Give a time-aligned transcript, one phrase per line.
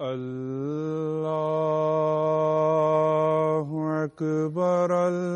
[0.00, 0.44] الله
[4.04, 5.35] أكبر الله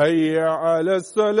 [0.00, 1.40] حي على السلام.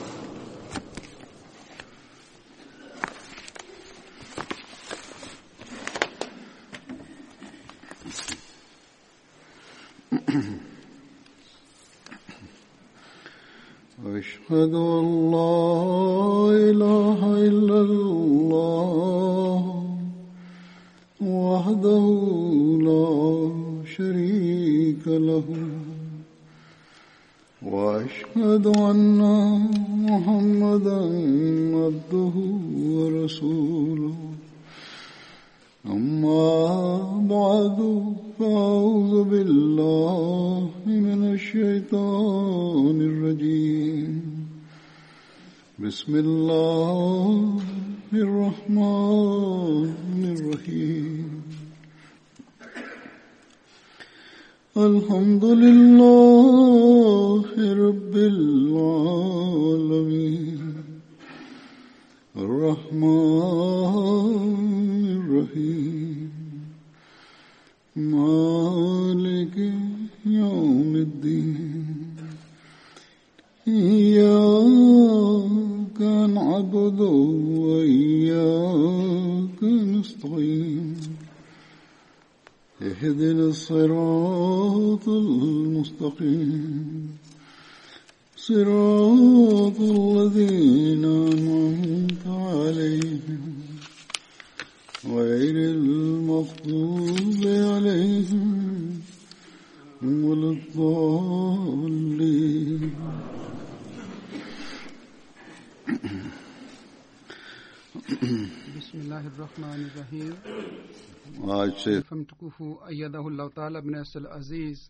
[112.61, 114.89] Mtukufu ayadahullahu taala bin asal aziz.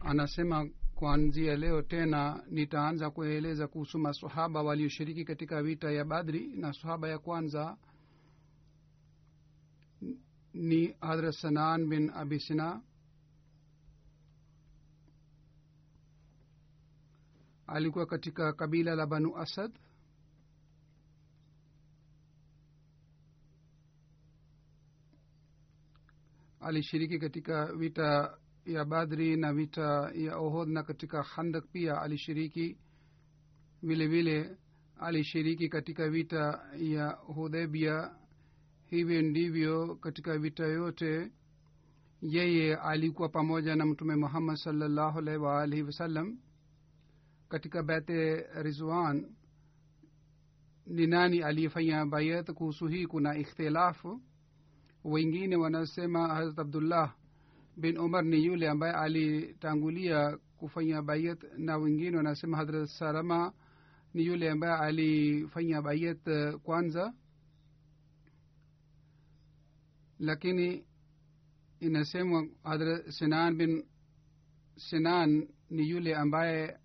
[0.00, 7.08] Anasema kuanzia leo tena nitaanza kueleza kuhusu masahaba walioshiriki katika vita ya badri na sahaba
[7.08, 7.76] ya kwanza
[10.54, 12.82] ni hadrat sanan bin abisina
[17.66, 19.72] alikuwa katika kabila la banu asad
[26.70, 32.78] alishiriki katika vita ya badri na vita ya ohod na katika khandak pia alishiriki.
[33.82, 34.56] Vile vile
[35.00, 38.10] alishiriki katika vita ya hudebia
[38.86, 41.30] hivyo ndivyo katika vita yote
[42.22, 46.38] yeye alikuwa pamoja na mtume muhammad salllahu alaihi waalihi wasallam.
[47.48, 49.34] Katika bete rizwan
[50.86, 53.06] ni nani aliyefanya bayat kuhusu hii?
[53.06, 54.20] Kuna ikhtilafu
[55.04, 57.14] wengine wanasema harat abdullah
[57.76, 63.52] bin umar ni yule ambaye alitangulia kufanya bayat na wengine wanasema hadrat salama
[64.14, 67.14] ni yule ambaye alifanya bayat eh, kwanza.
[70.18, 70.84] Lakini
[71.80, 73.84] inasemwa hadrat sinan bin
[74.76, 76.76] sinan ni yule ambaye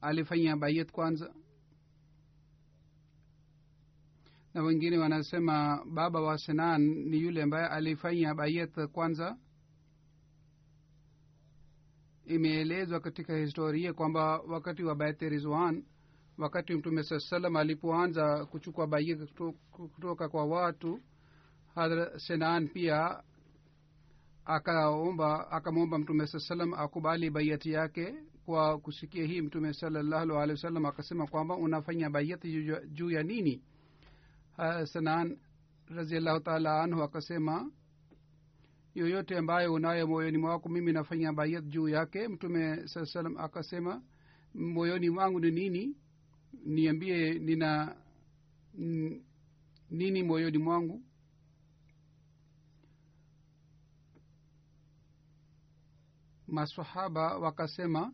[0.00, 1.34] alifanya bayat kwanza
[4.54, 9.36] na wengine wanasema baba wa sinan ni yule ambaye alifanya bayet kwanza.
[12.26, 15.84] Imeelezwa katika historia kwamba wakati wa baiti rizwan
[16.38, 19.32] wakati mtume saa salam alipoanza kuchukua bayet
[19.70, 21.00] kutoka kwa watu
[21.74, 23.22] hadra senan pia
[24.44, 28.14] akaomba akamwomba mtume saa salam akubali baiati yake.
[28.44, 32.52] Kwa kusikia hii mtume salallahu alehi wasallam akasema kwamba unafanya baiati
[32.92, 33.62] juu- ya nini
[34.84, 35.38] sanan
[35.88, 37.70] raziallahu taala anhu akasema
[38.94, 42.28] yoyote ambayo unayo moyoni mwako mimi nafanya bayat juu yake.
[42.28, 44.02] Mtume saa salam akasema
[44.54, 45.96] moyoni mwangu ni nini?
[46.66, 47.96] Niambie nina
[49.90, 51.02] nini moyoni mwangu?
[56.46, 58.12] Masahaba wakasema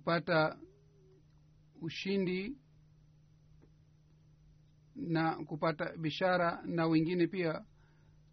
[0.00, 0.56] kupata
[1.80, 2.56] ushindi
[4.96, 7.64] na kupata bishara na wengine pia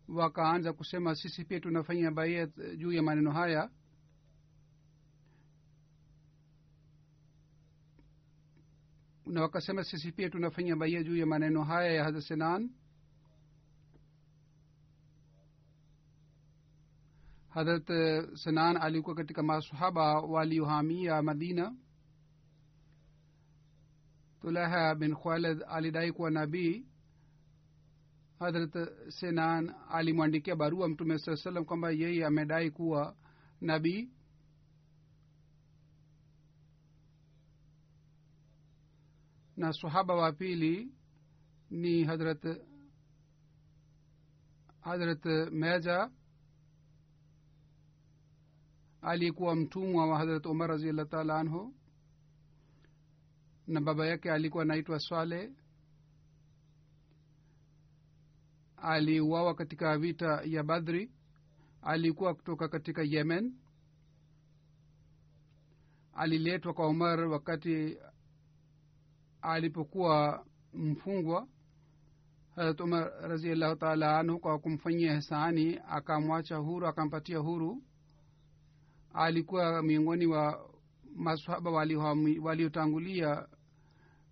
[0.07, 2.47] wakaanza kusema sisi pia tunafanya baia
[2.77, 3.69] juu ya maneno haya.
[9.25, 12.69] Na wakasema sisi pia tunafanya baia juu ya maneno haya ya hadrat
[17.57, 21.75] hadrat eh, sinan alikuwa katika masahaba waliohamia madina.
[24.41, 26.85] Tulaha bin khalid alidai kuwa nabii.
[28.39, 28.73] Hadrat
[29.09, 33.15] sinan alimwandikia barua mtume saa salam kwamba yeye amedai kuwa
[33.61, 34.09] nabii.
[39.55, 40.91] Na sahaba wa pili
[41.69, 42.45] ni hadrat
[44.81, 46.11] hadrat meja
[49.07, 51.73] aliyekuwa mtumwa wa hadrat umar raziallah taala anhu
[53.67, 55.51] na baba yake alikuwa anaitwa swale
[58.77, 61.11] aliuawa katika vita ya badri
[61.81, 63.53] alikuwa kutoka katika yemen
[66.13, 67.97] aliletwa kwa umar wakati
[69.41, 71.47] alipokuwa mfungwa
[72.55, 77.83] harat umar raziallahu taala anhu kwa kumfanyia hisani akamwacha huru akampatia huru
[79.13, 80.69] alikuwa miongoni wa
[81.15, 83.47] masahaba waliotangulia waliotangulia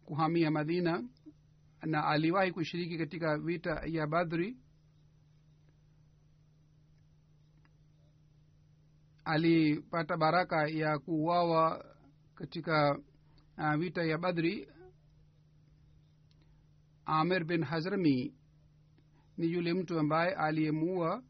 [0.05, 1.03] kuhamia madina
[1.82, 4.58] na aliwahi kushiriki katika vita ya badhri
[9.25, 11.86] alipata baraka ya kuuawa
[12.36, 13.00] katika
[13.58, 14.67] uh, vita ya badri.
[17.05, 18.34] Amir bin hazrami
[19.38, 21.24] ni yule mtu ambaye aliyemuua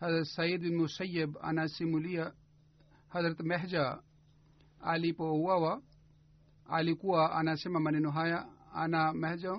[0.00, 2.32] hadrat said bin musayib anasimulia
[3.08, 4.02] harat mehja
[4.80, 5.82] alipouawa
[6.68, 9.52] alikuwa anasema maneno haya ana mehja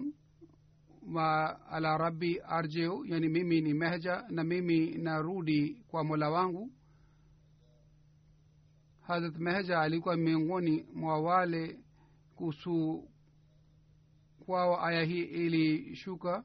[1.14, 6.72] wa ala rabbi arjeu yani mimi ni mehja na mimi narudi kwa mola wangu.
[9.02, 11.80] Harat mehja alikuwa miongoni mwa wale
[12.36, 13.08] kuhusu
[14.46, 16.44] kwao aya hii ilishuka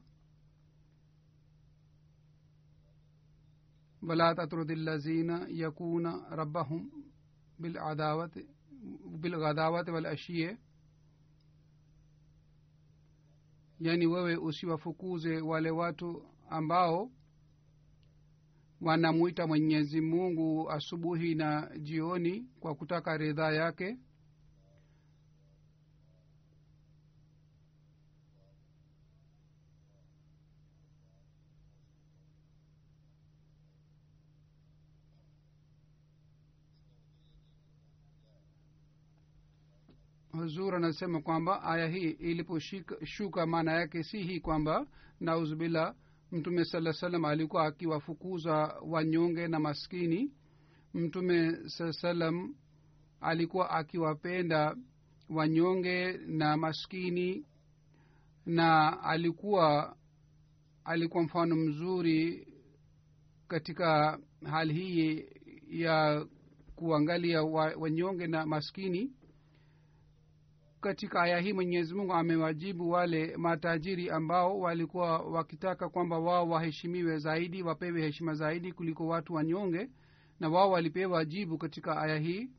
[4.09, 6.91] wala tatrudi lazina yakuna ربهم
[7.59, 8.31] بالعداوة
[9.21, 10.57] بالغداوة والأشياء.
[13.81, 17.11] yaani wewe usiwafukuze wale watu ambao
[18.81, 23.99] wanamwita mwenyezi mungu asubuhi na jioni kwa kutaka ridhaa yake
[40.39, 44.87] huzur anasema kwamba aya hii iliposhuka maana yake si hii kwamba
[45.21, 45.95] nauzubillah
[46.33, 48.53] mtume saa salam alikuwa akiwafukuza
[48.87, 50.33] wanyonge na maskini.
[50.95, 52.55] Mtume saa salam
[53.21, 54.77] alikuwa akiwapenda
[55.31, 57.47] wanyonge na maskini
[58.47, 59.97] na alikuwa
[60.85, 62.49] alikuwa mfano mzuri
[63.49, 64.19] katika
[64.51, 65.25] hali hii
[65.69, 66.27] ya
[66.77, 67.43] kuangalia
[67.79, 69.13] wanyonge na maskini
[70.85, 77.63] katika aya hii mwenyezi mungu amewajibu wale matajiri ambao walikuwa wakitaka kwamba wao waheshimiwe zaidi
[77.63, 79.91] wapewe heshima zaidi kuliko watu wanyonge
[80.41, 82.51] na wao walipewa jibu katika aya hii.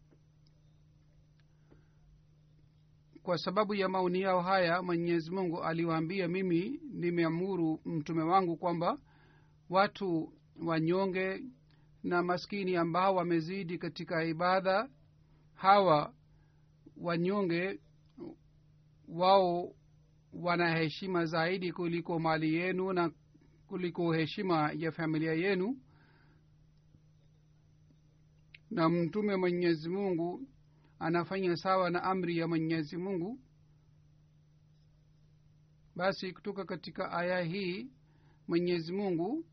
[3.24, 8.98] Kwa sababu ya maoni yao haya mwenyezi mungu aliwaambia mimi nimeamuru mtume wangu kwamba
[9.70, 10.34] watu
[10.65, 11.44] wanyonge
[12.03, 14.89] na maskini ambao wamezidi katika ibada
[15.53, 16.13] hawa
[16.98, 17.79] wanyonge
[19.07, 19.75] wao
[20.33, 23.12] wana heshima zaidi kuliko mali yenu na
[23.67, 25.77] kuliko heshima ya familia yenu.
[28.69, 30.47] Na mtume mwenyezi mungu
[31.00, 33.39] anafanya sawa na amri ya mwenyezi mungu.
[35.95, 37.88] Basi kutoka katika aya hii
[38.47, 39.45] mwenyezi mungu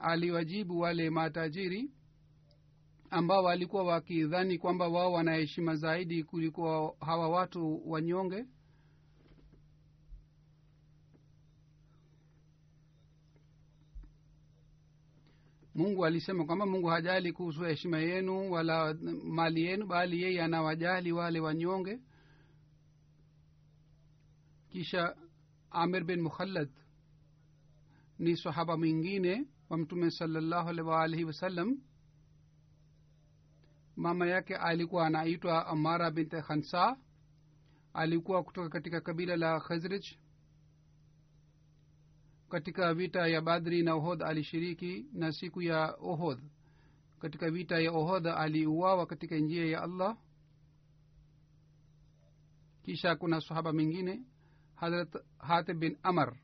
[0.00, 1.90] aliwajibu wale matajiri
[3.10, 8.44] ambao walikuwa wakidhani kwamba wao wana heshima zaidi kuliko hawa watu wanyonge
[15.80, 18.94] mungu alisema kwamba mungu hajali kuhusu heshima yenu wala
[19.24, 22.00] mali yenu bali yeye anawajali wale wanyonge.
[24.68, 25.16] Kisha
[25.70, 26.70] amir bin mukhalad
[28.18, 31.78] ni sahaba mwingine wa mtume salallahu alaihi waalihi wasallam
[33.96, 36.96] mama yake alikuwa anaitwa amara binte khansa.
[37.92, 40.04] Alikuwa kutoka katika kabila la khazrij
[42.50, 46.40] katika vita ya badri na ohodh alishiriki na siku ya ohodh
[47.18, 50.18] katika vita ya ohodh aliuawa katika njia ya allah.
[52.82, 54.22] Kisha kuna sahaba mingine
[54.74, 56.36] hadrat hatib bin amar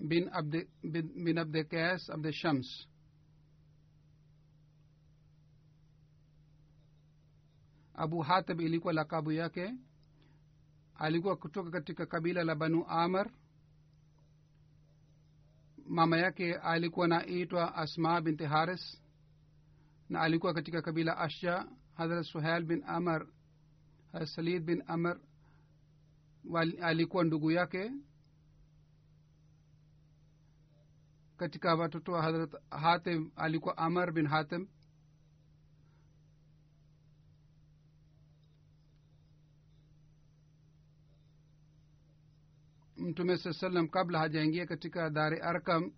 [0.00, 1.66] bin abde, bin, bin abde
[2.12, 2.86] abde shams.
[7.94, 9.74] Abu hatib ilikuwa lakabu yake.
[10.94, 13.30] Alikuwa kutoka katika kabila la banu amar
[15.90, 19.02] mama yake alikuwa naitwa asma binti haris
[20.08, 23.26] na alikuwa katika kabila asha hadrat suhail bin amar
[24.24, 25.20] salid bin amar
[26.82, 27.90] alikuwa ndugu yake
[31.36, 34.68] katika watoto wa hadrat hatim alikuwa amar bin hatim
[43.00, 45.92] mtume saa salam kabla hajaingia katika dare arkam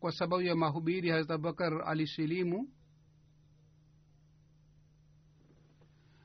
[0.00, 2.68] kwa sababu ya mahubiri harat abubakar alisilimu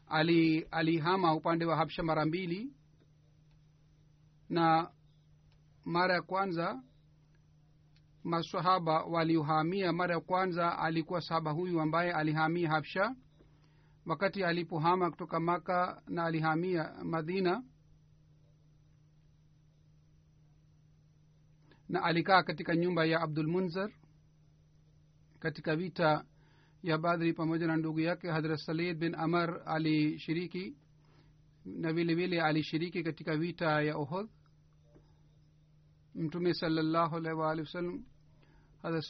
[0.07, 2.73] ali alihama upande wa habsha mara mbili.
[4.49, 4.91] Na
[5.85, 6.83] mara ya kwanza
[8.23, 13.15] masahaba waliohamia mara ya kwanza alikuwa sahaba huyu ambaye alihamia habsha.
[14.05, 17.63] Wakati alipohama kutoka maka na alihamia madina
[21.91, 23.91] na alikaa katika nyumba ya abdul munzar
[25.39, 26.25] katika vita
[26.83, 30.75] ya badri pamoja na ndugu yake hadrat salid bin amar alishiriki
[31.65, 34.29] na vile vile alishiriki katika vita ya ohod
[36.15, 38.03] mtume salallahu alaihi waalihi wasallam
[38.83, 39.05] hadrat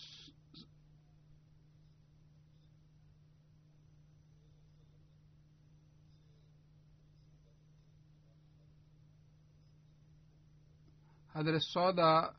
[11.34, 12.34] hadrat soda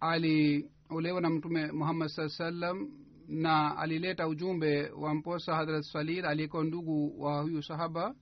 [0.00, 2.90] aliolewa na mtume muhammad saa sallam
[3.28, 8.14] na alileta ujumbe wa mposa hadrat salid aliyekuwa ndugu wa huyu sahaba.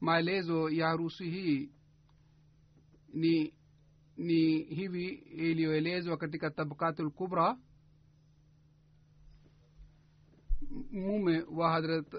[0.00, 1.70] Maelezo ya harusi hii
[3.12, 3.54] ni
[4.16, 7.56] ni hivi iliyoelezwa katika tabkatul kubra.
[10.92, 12.14] Mume wa hadrat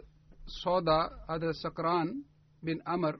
[0.46, 2.24] soda hadrat sakran
[2.64, 3.20] bin amr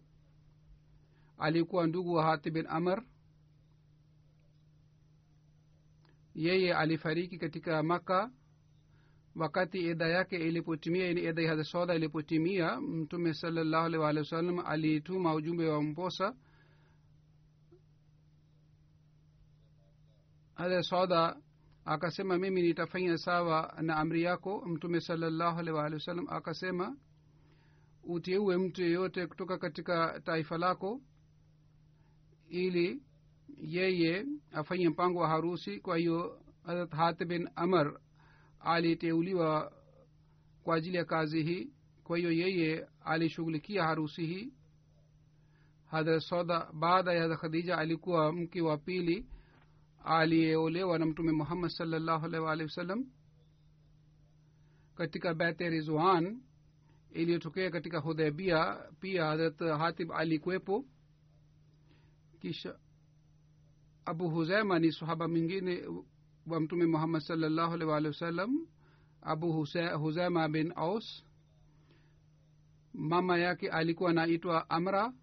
[1.38, 3.04] alikuwa ndugu wa hati bin amr
[6.36, 8.32] yeye alifariki katika maka
[9.36, 15.36] wakati eda yake ilipotimia yani eda ya soda ilipotimia mtume salallahu alih walih wasallam alituma
[15.36, 16.36] ujumbe wa mposa.
[20.56, 21.38] Hadrat soda
[21.86, 26.98] akasema mimi nitafanya sawa na amri yako mtume salallahu alih waalihi wasallam akasema
[28.04, 31.02] uteue mtu yeyote kutoka katika taifa lako
[32.50, 33.04] ili
[33.58, 35.80] yeye afanye mpango wa harusi.
[35.80, 38.00] Kwa hiyo harat hat bin amar
[38.60, 39.72] aliteuliwa
[40.64, 41.74] kwa ajili ya kazi hii.
[42.04, 44.54] Kwa hiyo yeye alishughulikia harusi hii.
[45.86, 49.26] Hadrat soda baada ya khadija alikuwa mke wa pili
[50.04, 53.06] aliyeolewa na mtume muhammad salllahu alaihi waalihi wasallam
[54.96, 56.42] katika bete rizwan
[57.12, 60.86] iliyotokea katika hudhaibia pia hadrat hatib alikuwepo.
[62.40, 62.80] Kisha
[64.06, 65.84] abu huzaima ni sahaba mwingine
[66.48, 68.68] wa mtume muhammad salllahu alih waalihi wasallam
[69.22, 69.66] abu
[70.00, 71.26] huzaima bin aus.
[72.94, 75.14] Mama yake alikuwa anaitwa amra.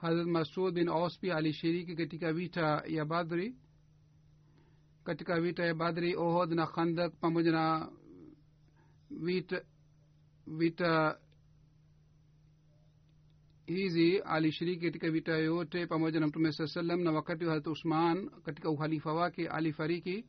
[0.00, 3.56] Hazrat masud bin aus pia alishiriki katika vita ya badri.
[5.04, 7.90] Katika vita ya badri ohod na khandak pamoja na
[9.10, 9.62] vita
[10.46, 11.18] vita
[13.66, 18.30] hizi alishiriki katika vita yote pamoja na mtume saa salam na wakati wa harat usman
[18.30, 20.24] katika uhalifa wake alifariki.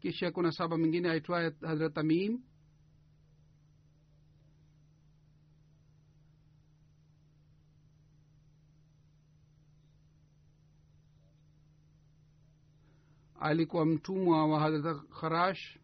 [0.00, 2.40] Kisha kuna saba mwingine aitwaye hadrat tamim.
[13.40, 15.78] Alikuwa mtumwa wa hadrat kharash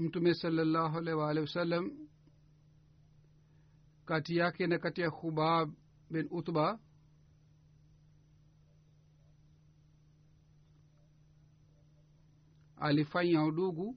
[0.00, 1.90] mtume salallahu alehi waalihi wasallam
[4.04, 5.70] kati yake na kati ya khubab
[6.10, 6.78] bin utba
[12.76, 13.96] alifanya udugu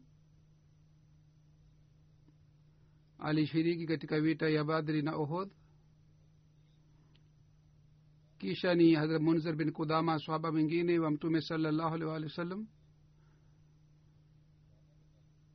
[3.20, 5.50] alishiriki katika vita ya badri na ohod
[8.38, 12.68] kisha ni hadrat munzir bin kudama sahaba mwingine wa mtume salallahu alaihi waalihi wasallam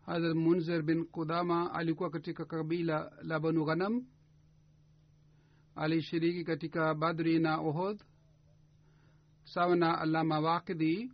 [0.09, 4.07] hadrat munzir bin kudama alikuwa katika kabila la banu ghanam.
[5.75, 8.03] Alishiriki katika badri na ohod
[9.45, 11.13] sawa na alama wakidhi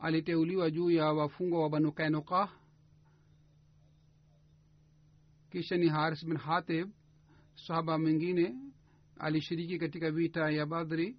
[0.00, 2.48] aliteuliwa juu ya wafungwa wa banu kainuka.
[5.50, 6.90] Kisha ni haris bin hatib
[7.54, 8.54] sahaba mwingine
[9.18, 11.16] alishiriki katika vita ya badri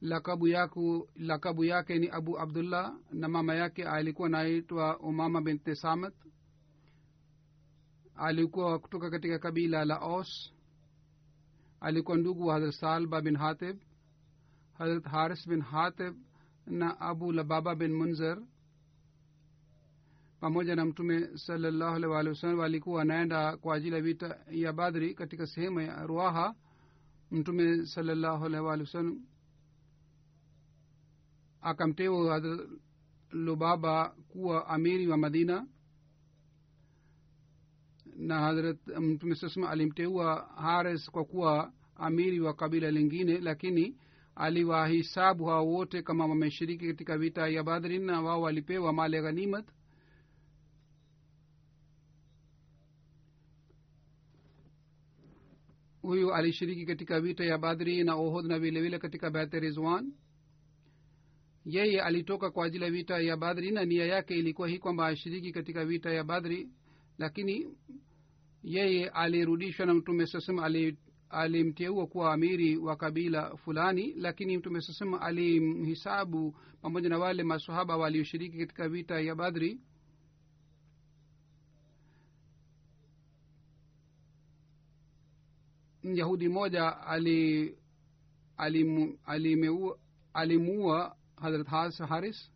[0.00, 6.14] lakabu yaku lakabu yake ni abu abdullah na mama yake alikuwa naitwa umama binti samat
[8.14, 10.52] alikuwa kutoka katika kabila la os
[11.80, 13.76] alikuwa ndugu wa hadrat salba bin hatib
[14.72, 16.14] hadrat haris bin hatib
[16.66, 18.38] na abu lababa bin munzer
[20.40, 25.14] pamoja na mtume salallahu alih walihi wasallam walikuwa wanaenda kwa ajili ya vita ya badri
[25.14, 26.54] katika sehemu ya ruaha.
[27.30, 29.20] Mtume salallahu alih wasallam
[31.60, 32.42] akamteua
[33.30, 35.66] lubaba kuwa amiri wa madina.
[38.16, 43.96] Na harat mtume sasma alimteua hares kwa kuwa amiri wa kabila lingine lakini
[44.34, 49.66] aliwahisabu hao wote kama wameshiriki katika vita ya badrin na wao walipewa mali ghanimat.
[56.02, 60.12] Huyu alishiriki katika vita ya badri na ohod na vilevile katika bete rizwan
[61.68, 65.52] yeye alitoka kwa ajili ya vita ya badri na nia yake ilikuwa hii kwamba ashiriki
[65.52, 66.68] katika vita ya badri
[67.18, 67.76] lakini
[68.62, 70.70] yeye alirudishwa na mtume sasema
[71.30, 78.58] alimteua kuwa amiri wa kabila fulani lakini mtume sasema alimhisabu pamoja na wale masahaba walioshiriki
[78.58, 79.80] katika vita ya badri.
[86.02, 87.74] Yahudi moja ali
[88.56, 89.18] alimu-
[91.40, 92.50] hadrat haris?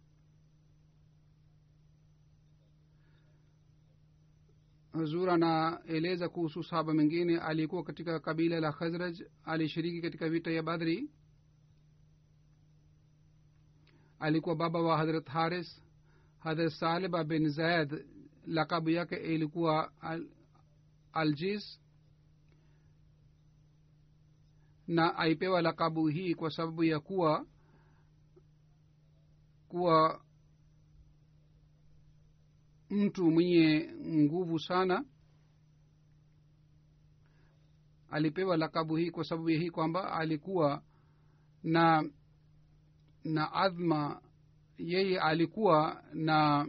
[4.93, 11.11] Huzur anaeleza kuhusu sahaba mwingine aliyekuwa katika kabila la khazraj alishiriki katika vita ya badri.
[14.19, 15.83] Alikuwa baba wa hadrat haris.
[16.39, 18.07] Hazrat saliba bin zaid
[18.47, 20.29] lakabu yake ilikuwa al,
[21.13, 21.65] aljiz
[24.87, 27.47] na aipewa lakabu hii kwa sababu ya kuwa
[29.73, 30.21] kuwa
[32.91, 35.05] mtu mwenye nguvu sana.
[38.11, 40.83] Alipewa lakabu hii kwa sababu ya hii kwamba alikuwa
[41.63, 42.11] na
[43.25, 44.23] na adhma
[44.79, 46.69] yeye alikuwa na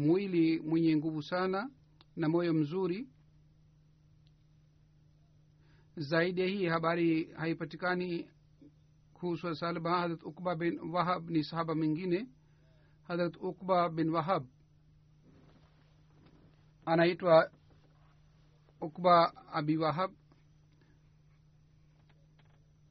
[0.00, 1.70] mwili mwenye nguvu sana
[2.16, 3.08] na moyo mzuri.
[5.96, 8.28] Zaidi ya hii habari haipatikani
[9.26, 12.26] kuhusu salma harat ukba bin wahab ni sahaba mwingine
[13.08, 14.46] harat ukba bin wahab.
[16.86, 17.50] Anaitwa
[18.80, 20.10] ukba abi wahab.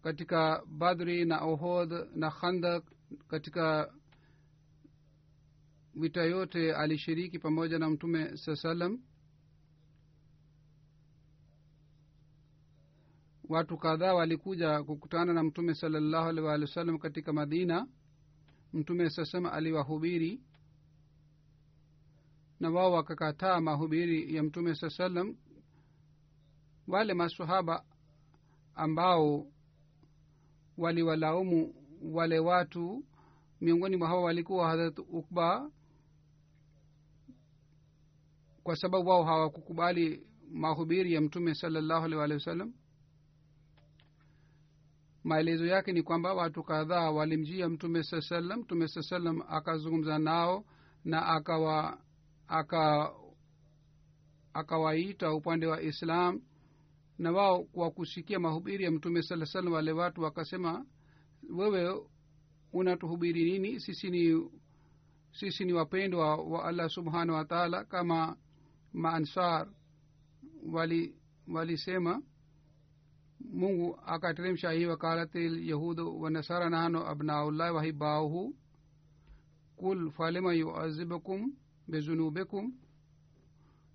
[0.03, 2.83] Katika badri na ohod na khandak
[3.27, 3.93] katika
[5.95, 8.99] vita yote alishiriki pamoja na mtume saa salam
[13.49, 17.87] watu kadhaa walikuja kukutana na mtume salallahu alaihi waalihi wasallam katika madina.
[18.73, 20.41] Mtume sasema aliwahubiri
[22.59, 25.35] na wao wakakataa mahubiri ya mtume saa salam
[26.87, 27.85] wale masahaba
[28.75, 29.47] ambao
[30.77, 33.05] waliwalaumu wale watu
[33.61, 35.71] miongoni mwa hawa walikuwa hadrat ukba
[38.63, 42.73] kwa sababu wao hawakukubali mahubiri ya mtume salallahu alaihi waalihi wasallam
[45.25, 50.65] maelezo yake ni kwamba watu kadhaa walimjia mtume saa salam mtume saa salam akazungumza nao
[51.05, 51.99] na akawa
[52.47, 53.11] aka
[54.53, 56.41] akawaita upande wa islam
[57.17, 60.85] na wao kwa kusikia mahubiri ya mtume saa salam wale watu wakasema
[61.55, 62.01] wewe
[62.73, 63.79] unatuhubiri nini?
[63.79, 64.49] Sisi ni
[65.31, 68.37] sisi ni wapendwa wa allah subhanahu wa taala kama
[68.93, 69.67] maansar
[70.71, 71.15] wali
[71.47, 72.21] walisema
[73.53, 78.55] mungu akateremsha hii wakalatil yahudu wanasara nahano abnaullahi wahibauhu
[79.75, 81.53] kul falima yuazibukum
[81.87, 82.73] bizunubikum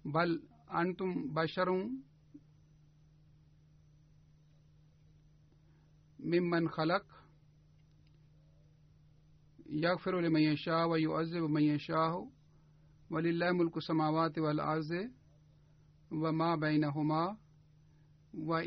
[0.05, 2.03] bal antum basharun
[6.19, 7.05] mimman khalaq
[9.67, 12.33] yaghfiru liman yashaa wa yuazibu man yashaahu
[13.11, 15.11] walillahi mulku samawati wal arzi
[16.11, 17.37] wama bainahuma
[18.35, 18.65] wa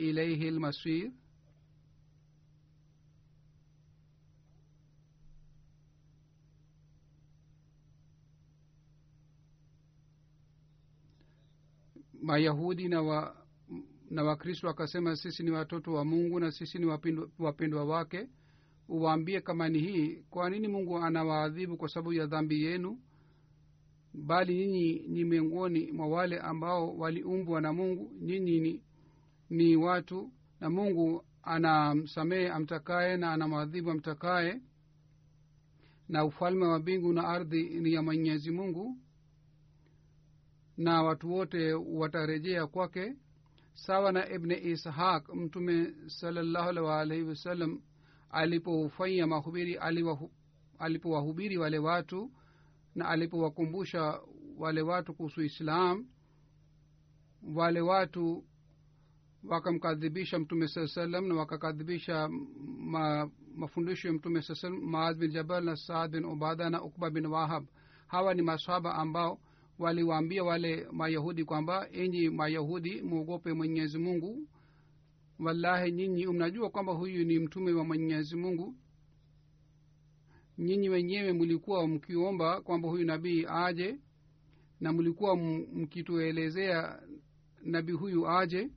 [0.49, 1.11] المصير
[12.23, 13.35] mayahudi na wa
[14.65, 16.85] wakasema sisi ni watoto wa mungu na sisi ni
[17.39, 18.27] wapendwa wake.
[18.89, 22.99] Uwaambie kama ni hii kwa nini mungu anawaadhibu kwa sababu ya dhambi yenu?
[24.13, 28.11] Bali nyinyi ni miongoni mwa wale ambao waliumbwa na mungu.
[28.21, 28.81] Nyinyi ni,
[29.49, 34.61] ni watu na mungu anamsamehe amtakaye na anamwadhibu amtakaye
[36.09, 38.97] na ufalme wa mbingu na ardhi ni ya mwenyezi mungu
[40.77, 43.15] na watu wote watarejea kwake.
[43.73, 47.81] Sawa na ibne ishaq mtume salallahu alaihi wasallam
[48.29, 49.79] alipofanya mahubiri
[50.79, 52.31] alipowahubiri wale watu
[52.95, 54.19] na alipowakumbusha
[54.57, 56.07] wale watu kuhusu islam
[57.55, 58.45] wale watu
[59.49, 62.29] wakamkadhibisha mtume saa salam na wakakadhibisha
[62.79, 67.09] ma, mafundisho ya mtume saa salam maaz bin jabal na saad bin ubada na ukba
[67.09, 67.65] bin wahab.
[68.07, 69.39] Hawa ni masahaba ambao
[69.79, 74.47] waliwaambia wale mayahudi kwamba enyi mayahudi mwogope mwenyezi mungu.
[75.39, 78.75] Wallahi nyinyi mnajua kwamba huyu ni mtume wa mwenyezi mungu.
[80.57, 83.99] Nyinyi wenyewe mlikuwa mkiomba kwamba huyu nabii aje
[84.79, 87.01] na mlikuwa mkituelezea
[87.63, 88.69] nabii huyu aje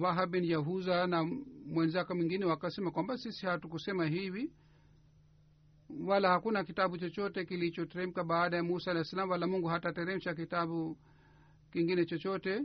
[0.00, 1.24] wahab bin yahuza na
[1.66, 4.52] mwenzake mwingine wakasema kwamba sisi hatukusema hivi
[6.06, 10.96] wala hakuna kitabu chochote kilichoteremka baada ya musa alah salam wala mungu hatateremsha kitabu
[11.72, 12.62] kingine chochote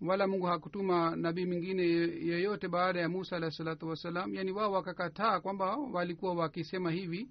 [0.00, 1.82] wala mungu hakutuma nabii mwingine
[2.26, 4.34] yeyote baada ya musa alah salatu wassalam.
[4.34, 7.28] Yaani wao wakakataa kwamba walikuwa wakisema hivi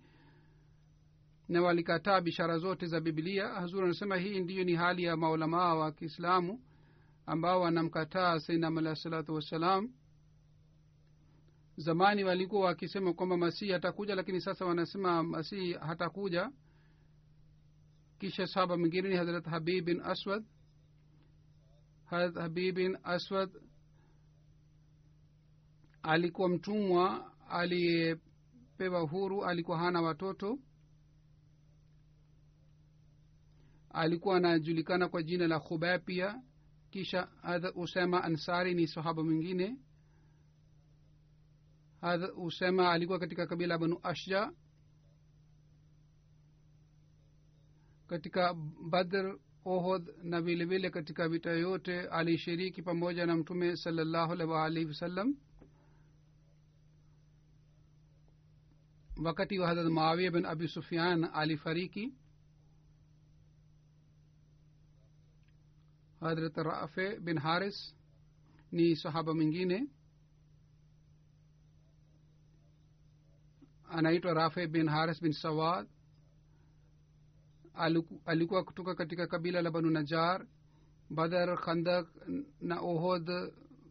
[1.50, 5.92] na walikataa bishara zote za bibilia hazur anasema hii ndiyo ni hali ya maulamaa wa
[5.92, 6.60] kiislamu
[7.26, 9.94] ambao wanamkataa sainam alahi salatu wassalam.
[11.78, 16.52] Zamani walikuwa wakisema kwamba masihi hatakuja lakini sasa wanasema masihi hatakuja.
[18.20, 20.46] Kisha sahaba mwingine ni harat habib bin aswad.
[22.06, 23.50] Harat habib bin aswad
[26.04, 30.60] alikuwa mtumwa aliyepewa huru alikuwa hana watoto.
[33.90, 36.42] Alikuwa anajulikana kwa jina la khubapia pia
[36.96, 39.78] kisha hadrat usema ansari ni sahaba mwingine.
[42.02, 44.52] Hadrat usema alikuwa katika kabila banu ashja.
[48.08, 48.54] Katika
[48.90, 54.86] badr ohod na vile vile katika vita yote alishiriki pamoja na mtume salallahu alaihi waalihi
[54.86, 55.36] wasallam.
[59.24, 62.14] Wakati wa hadrat maawia bin abi sufian alifariki
[66.26, 67.96] hadrat rafe bin haris
[68.72, 69.88] ni sahaba mwingine.
[73.90, 75.88] Anaitwa rafe bin haris bin sawad.
[78.26, 80.46] Alikuwa kutoka katika kabila la banu najar
[81.10, 82.08] badar khandak
[82.62, 83.30] na ohod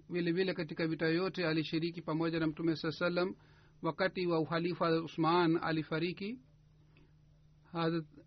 [0.09, 3.35] vile katika vita yote alishiriki pamoja na mtume saa salam
[3.83, 6.39] wakati wa uhalifa usman alifariki.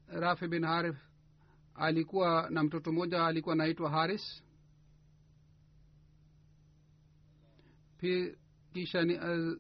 [0.07, 0.95] Rafi bin harif
[1.77, 4.43] alikuwa na mtoto mmoja alikuwa anaitwa haris.
[8.73, 9.57] Kisha ni uh,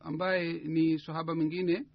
[0.00, 1.86] ambaye ni sahaba mwingine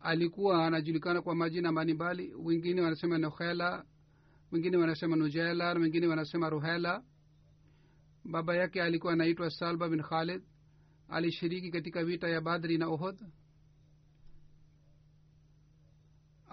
[0.00, 2.34] alikuwa anajulikana kwa majina mbalimbali.
[2.34, 3.84] Wengine wanasema nuhela
[4.52, 7.02] wengine wanasema nujela na wengine wanasema ruhela
[8.24, 10.42] baba yake alikuwa anaitwa salba bin khalid.
[11.08, 13.18] Alishiriki katika vita ya badri na ohod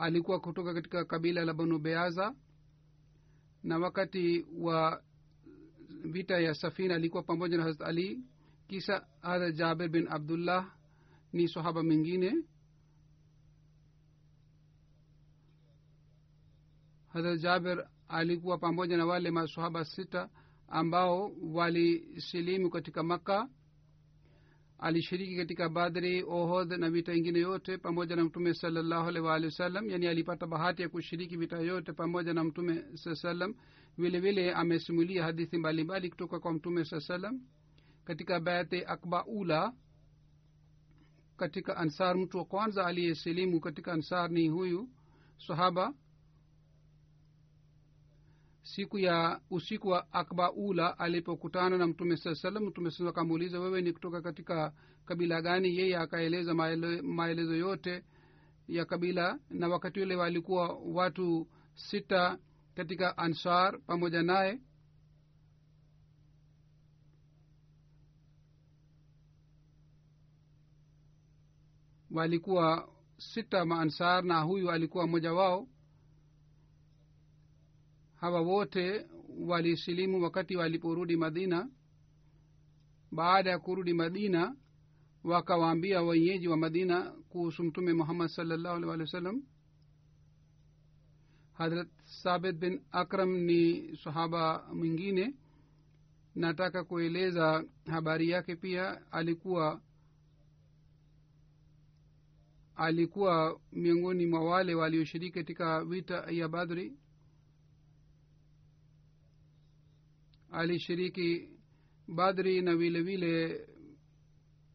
[0.02, 2.36] alikuwa kutoka katika kabila la banu beaza.
[3.64, 5.04] Na wakati wa
[6.04, 8.24] vita ya safina alikuwa pamoja na hazrat ali.
[8.68, 10.74] Kisa hadrat jaber bin abdullah
[11.34, 12.36] ni sahaba mwingine.
[17.08, 20.30] Harat jaber alikuwa pamoja na wale masahaba sita
[20.68, 23.50] ambao walisilimu katika makka
[24.82, 29.90] alishiriki katika badri ohod na vita ingine yote pamoja na mtume salallahu alaihi waalihi wasallam
[29.90, 33.56] yani alipata bahati ya kushiriki vita yote pamoja na mtume saa salam
[33.98, 37.42] vile amesimulia hadithi mbalimbali kutoka kwa mtume saa salam
[38.04, 39.74] katika bayate akba ula
[41.38, 44.90] katika ansar mtu wa kwanza aliyesilimu katika ansar ni huyu
[45.48, 45.94] sahaba
[48.76, 53.82] siku ya usiku wa akba ula alipokutana na mtume saa salam mtume saa akamuuliza wewe
[53.82, 54.74] ni kutoka katika
[55.06, 55.78] kabila gani?
[55.78, 58.04] Yeye akaeleza maele, maelezo yote
[58.68, 62.38] ya kabila na wakati ule walikuwa watu sita
[62.76, 64.60] katika ansar pamoja naye.
[72.12, 75.68] Walikuwa sita maansar na huyu alikuwa mmoja wao
[78.22, 79.06] hawa wote
[79.40, 81.70] walisilimu wakati waliporudi madina.
[83.12, 84.56] Baada ya kurudi madina
[85.24, 89.44] wakawaambia wenyeji wa madina kuhusu mtume muhammad salllahu alih walih wa sallam.
[91.54, 91.88] Hadrat
[92.24, 95.36] sabit bin akram ni sahaba mwingine.
[96.36, 99.12] Nataka kueleza habari yake pia.
[99.12, 99.82] Alikuwa
[102.76, 106.94] alikuwa miongoni mwa wale walioshiriki katika vita ya badri
[110.52, 111.50] alishiriki
[112.08, 113.68] badri na vile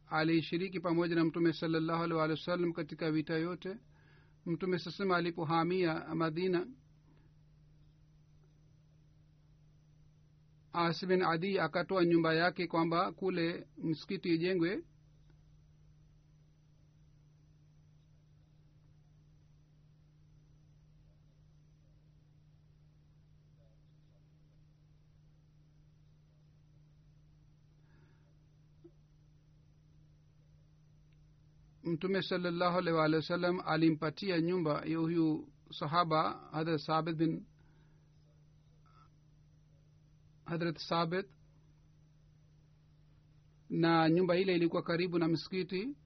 [0.06, 3.76] alishiriki pamoja na mtume salallahu alih walih wa sallam katika vita yote.
[4.46, 6.66] Mtume sasema alipohamia madina
[10.72, 14.82] asbin adi akatoa nyumba yake kwamba kule msikiti ijengwe
[31.86, 37.46] mtume salallahu alaihi waalihi wasallam alimpatia nyumba ya huyu sahaba hadrat sabit bin
[40.44, 41.26] hadrat sabit.
[43.70, 45.96] Na nyumba ile ilikuwa karibu na msikiti.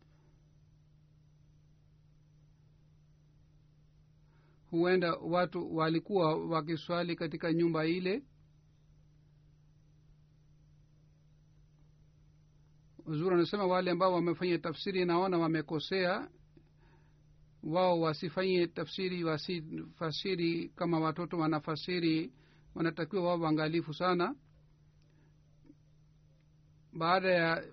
[4.71, 8.23] Huenda watu walikuwa wakiswali katika nyumba ile
[13.11, 16.29] uzuri anasema wale ambao wamefanya tafsiri naona wamekosea.
[17.63, 22.33] Wao wasifanye tafsiri wasifasiri kama watoto wanafasiri.
[22.75, 24.35] Wanatakiwa wao waangalifu sana.
[26.93, 27.65] Baada ya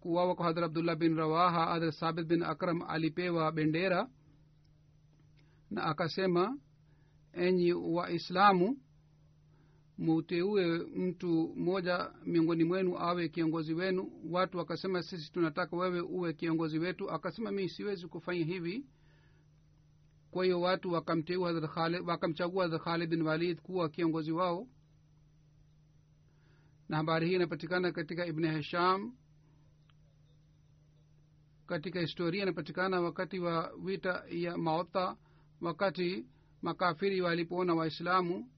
[0.00, 4.08] kuwawa kwa hadhra abdullah bin rawaha hadhrat sabit bin akram alipewa bendera
[5.70, 6.58] na akasema
[7.32, 8.78] enyi waislamu
[9.98, 14.12] muteue mtu mmoja miongoni mwenu awe kiongozi wenu.
[14.30, 17.10] Watu wakasema sisi tunataka wewe uwe kiongozi wetu.
[17.10, 18.86] Akasema mi siwezi kufanya hivi.
[20.30, 21.52] Kwa hiyo watu wakamteua
[22.06, 24.68] wakamchagua Hazrat khalid bin walid kuwa kiongozi wao.
[26.88, 29.12] Na habari hii inapatikana katika ibn hisham.
[31.66, 35.16] Katika historia inapatikana wakati wa vita ya maota
[35.60, 36.26] wakati
[36.62, 38.50] makafiri walipoona waislamu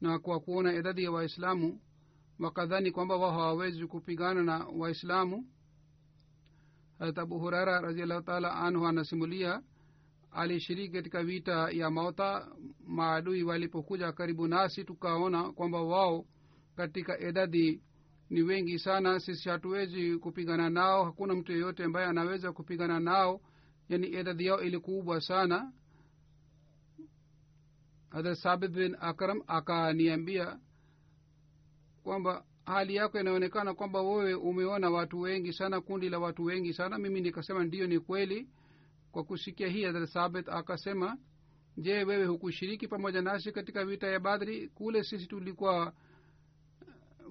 [0.00, 1.80] na kwa kuona idadi ya waislamu
[2.38, 5.46] wakadhani kwamba wao hawawezi kupigana na waislamu.
[6.98, 9.62] Harat abu hurara raziallahu taala anhu anasimulia
[10.30, 12.48] alishiriki katika vita ya mauta
[12.86, 16.24] maadui walipokuja karibu nasi tukaona kwamba wao
[16.76, 17.82] katika idadi
[18.30, 19.20] ni wengi sana.
[19.20, 23.40] Sisi hatuwezi kupigana nao hakuna mtu yeyote ambaye anaweza kupigana nao.
[23.88, 25.72] Yani idadi yao ili kubwa sana
[28.10, 30.58] hadrat sabit bin akram akaniambia
[32.02, 36.98] kwamba hali yako inaonekana kwamba wewe umeona watu wengi sana kundi la watu wengi sana.
[36.98, 38.48] Mimi nikasema ndiyo ni kweli.
[39.12, 41.18] Kwa kusikia hii hadrat sabit akasema
[41.76, 44.68] je wewe hukushiriki pamoja nasi katika vita ya badri?
[44.68, 45.92] Kule sisi tulikuwa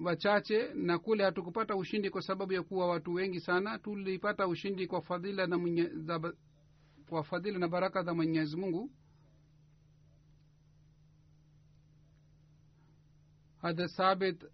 [0.04, 3.78] wachache na kule hatukupata ushindi kwa sababu ya kuwa watu wengi sana.
[3.78, 6.32] Tulipata ushindi kwa fadhila na mwenye, za,
[7.08, 8.90] kwa fadhila na baraka za mwenyezi mungu
[13.62, 14.44] hadrat sabit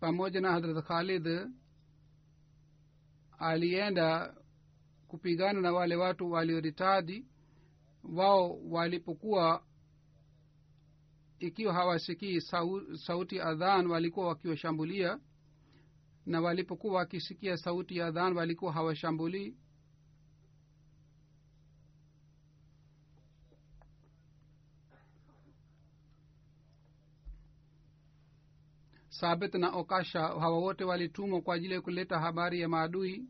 [0.00, 1.26] pamoja na hadrat khalid
[3.38, 4.34] alienda
[5.08, 7.26] kupigana na wale watu walioritadi
[8.04, 9.62] wao walipokuwa
[11.38, 15.20] ikiwa hawasikii sau, sauti adhan walikuwa wakiwashambulia
[16.26, 19.56] na walipokuwa wakisikia sauti ya adhan walikuwa hawashambulii
[29.20, 33.28] sabit na okasha hawa wote walitumwa kwa ajili ya kuleta habari ya maadui.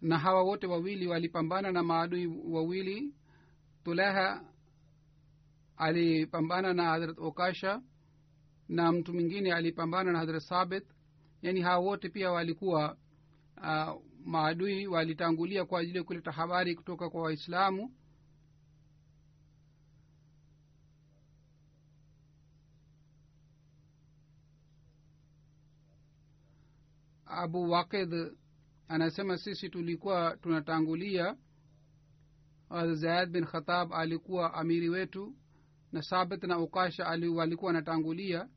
[0.00, 3.14] Na hawa wote wawili walipambana na maadui wawili.
[3.84, 4.44] Tuleha
[5.76, 7.82] alipambana na hadrat okasha
[8.68, 10.84] na mtu mwingine alipambana na hadrat sabit
[11.42, 12.96] yaani hawa wote pia walikuwa
[13.56, 17.94] uh, maadui walitangulia kwa ajili ya kuleta habari kutoka kwa waislamu.
[27.26, 28.32] Abu wakid
[28.88, 31.36] anasema sisi tulikuwa tunatangulia.
[32.92, 35.34] Zaid bin khatab alikuwa amiri wetu
[35.92, 38.48] na sabit na ukasha walikuwa wanatangulia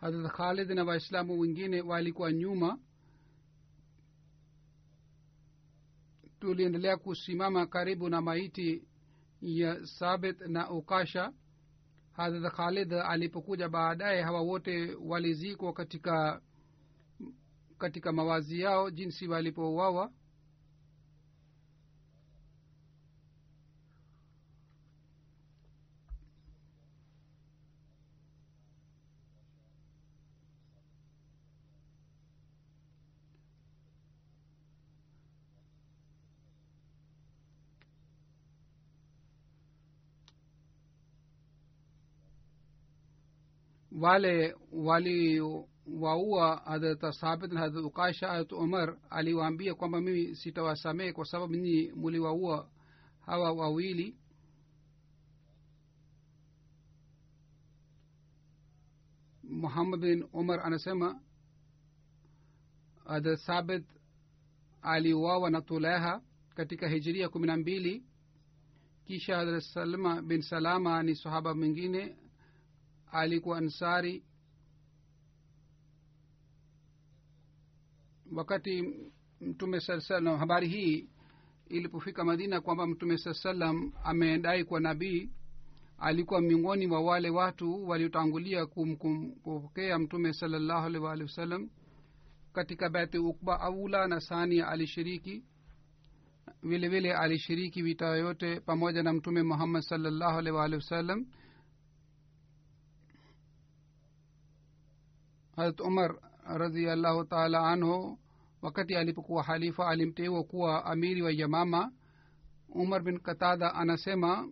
[0.00, 2.78] hadrat khalid na waislamu wengine walikuwa nyuma.
[6.40, 8.84] Tuliendelea kusimama karibu na maiti
[9.40, 11.32] ya sabit na ukasha.
[12.12, 16.42] Hadrat khalid alipokuja baadaye hawa wote walizikwa katika
[17.78, 20.12] katika mawazi yao jinsi walipouawa
[44.00, 51.54] wale waliowaua hadrat sabit na hadrat ukasha hadrat umar aliwaambia kwamba mimi sitawasamehe kwa sababu
[51.54, 52.68] nyinyi muliwaua
[53.26, 54.16] hawa wawili.
[59.42, 61.20] Muhammad bin umar anasema
[63.04, 63.84] hadrat sabit
[64.82, 66.22] aliuawa na tuleha
[66.54, 68.04] katika hijiria kumi na mbili.
[69.04, 72.16] Kisha hadrat salma bin salama ni sahaba mwingine
[73.12, 74.24] alikuwa ansari.
[78.32, 78.94] Wakati
[79.40, 81.08] mtume saa habari hii
[81.68, 85.30] ilipofika madina kwamba mtume saa salam amedai kwa nabii
[85.98, 91.68] alikuwa miongoni mwa wale watu waliotangulia kupokea mtume salallahu alaihi waalihi wasallam
[92.52, 95.44] katika bati ukba aula na sania alishiriki.
[96.62, 101.26] Vile vile alishiriki vita yote pamoja na mtume muhammad salallahu alaihi waalihi wasallam
[105.58, 106.14] harat umar
[106.46, 108.18] radiallahu taala anhu
[108.62, 111.92] wakati alipokuwa halifa alimteua kuwa amiri wa yamama.
[112.68, 114.48] Umar bin katada anasema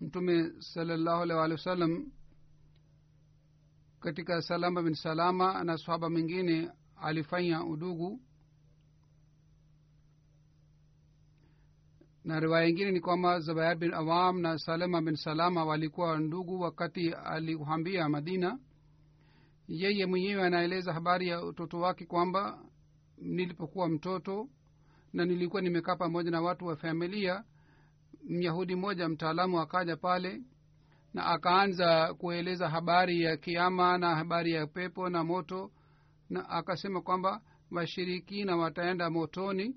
[0.00, 2.12] mtume salallahu alaihi waalihi wasallam
[4.00, 8.20] katika salama bin salama na sahaba mwingine alifanya udugu.
[12.24, 17.12] Na riwaya ingine ni kwamba zubair bin awam na salama bin salama walikuwa ndugu wakati
[17.12, 18.58] alihambia madina
[19.68, 22.64] yeye mwenyewe anaeleza habari ya utoto wake kwamba
[23.18, 24.48] nilipokuwa mtoto
[25.12, 27.44] na nilikuwa nimekaa pamoja na watu wa familia
[28.24, 30.42] myahudi mmoja mtaalamu akaja pale
[31.14, 35.72] na akaanza kueleza habari ya kiama na habari ya pepo na moto
[36.30, 37.40] na akasema kwamba
[37.70, 39.76] washirikina wataenda motoni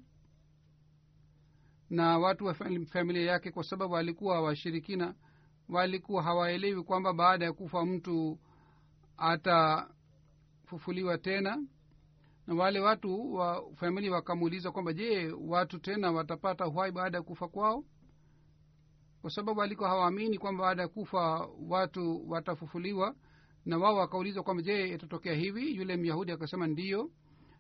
[1.90, 2.54] na watu wa
[2.94, 5.16] familia yake kwa sababu walikuwa washirikina
[5.70, 8.40] walikuwa hawaelewi kwamba baada ya kufa mtu
[9.22, 11.64] atafufuliwa tena.
[12.48, 17.48] Na wale watu wa famili wakamuuliza kwamba je watu tena watapata uhai baada ya kufa
[17.48, 17.86] kwao?
[19.22, 23.16] Kwa sababu walikuwa hawaamini kwamba baada ya kufa watu watafufuliwa.
[23.66, 25.76] Na wao wakauliza kwamba je itatokea hivi?
[25.76, 27.12] Yule myahudi akasema ndiyo.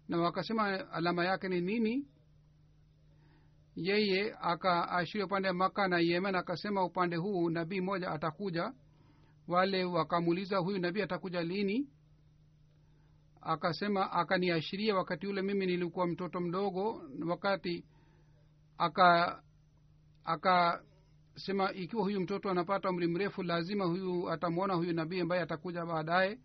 [0.07, 2.07] Na wakasema alama yake ni nini?
[3.75, 8.73] Yeye akaashiria upande wa maka na yemen akasema upande huu nabii mmoja atakuja
[9.47, 11.89] wale wakamuuliza huyu nabii atakuja lini?
[13.41, 17.85] Akasema akaniashiria wakati ule mimi nilikuwa mtoto mdogo wakati
[18.77, 19.41] aka
[20.25, 26.39] akasema ikiwa huyu mtoto anapata umri mrefu lazima huyu atamwona huyu nabii ambaye atakuja baadaye.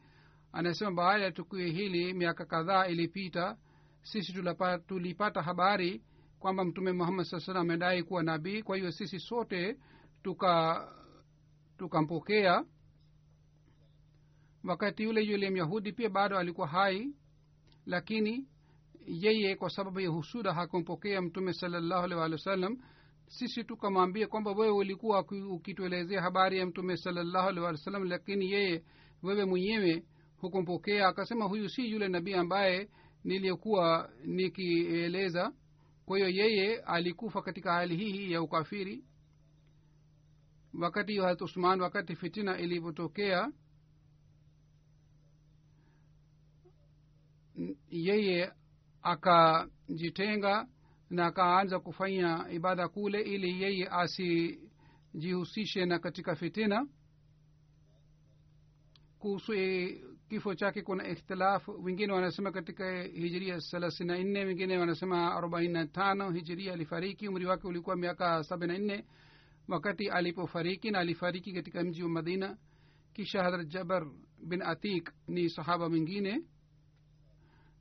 [0.53, 3.57] Anasema baada ya tukio hili miaka kadhaa ilipita
[4.03, 6.03] sisi tulapa, tulipata habari
[6.39, 8.63] kwamba mtume muhammad saa salam amedai kuwa nabii.
[8.63, 9.79] Kwa hiyo sisi sote
[10.23, 10.83] tuka
[11.79, 12.65] tukampokea
[14.67, 17.15] wakati yule yule myahudi pia bado alikuwa hai
[17.87, 18.49] lakini
[19.07, 22.79] yeye kwa sababu ya husuda hakumpokea mtume salallahu alih walih wa sallam.
[23.27, 28.51] Sisi tukamwambia kwamba wewe ulikuwa ukituelezea habari ya mtume salallahu alih walih wa sallam lakini
[28.53, 28.85] yeye
[29.23, 30.05] wewe mwenyewe
[30.37, 31.09] hukumpokea.
[31.09, 32.89] Akasema huyu si yule nabii ambaye
[33.25, 35.53] niliyokuwa nikieleza.
[36.07, 39.05] Kwa hiyo yeye alikufa katika hali hii ya ukafiri.
[40.81, 43.53] Wakati harat usman wakati fitina ilivyotokea
[47.91, 48.53] yeye
[49.03, 50.67] akajitenga
[51.11, 56.87] na akaanza kufanya ibada kule ili yeye asijihusishe na katika fitina.
[59.19, 59.53] Kuhusu
[60.29, 61.83] kifo chake kuna ikhtilafu.
[61.85, 67.29] Wengine wanasema katika hijiria thelathini na nne wengine wanasema arobaini na tano hijiria alifariki.
[67.29, 69.05] Umri wake ulikuwa miaka saba na nne
[69.69, 72.57] wakati alipofariki na alifariki katika mji wa madina.
[73.13, 74.07] Kisha hadrat jabar
[74.43, 76.43] bin atik ni sahaba mwingine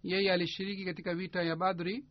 [0.05, 2.05] yeye alishiriki katika vita ya badri.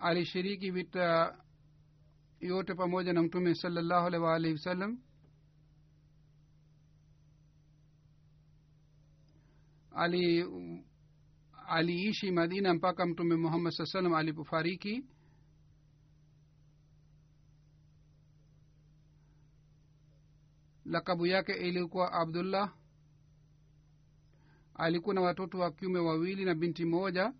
[0.00, 1.38] Alishiriki vita
[2.40, 4.98] yote pamoja na mtume salallahu alaihi waalihi wasallam
[9.90, 10.44] ali
[11.66, 15.04] aliishi madina mpaka mtume muhammad saa salam alipofariki.
[20.84, 22.74] Lakabu yake ilikuwa abdullah
[24.78, 27.32] alikuwa na watoto wa kiume wawili na binti moja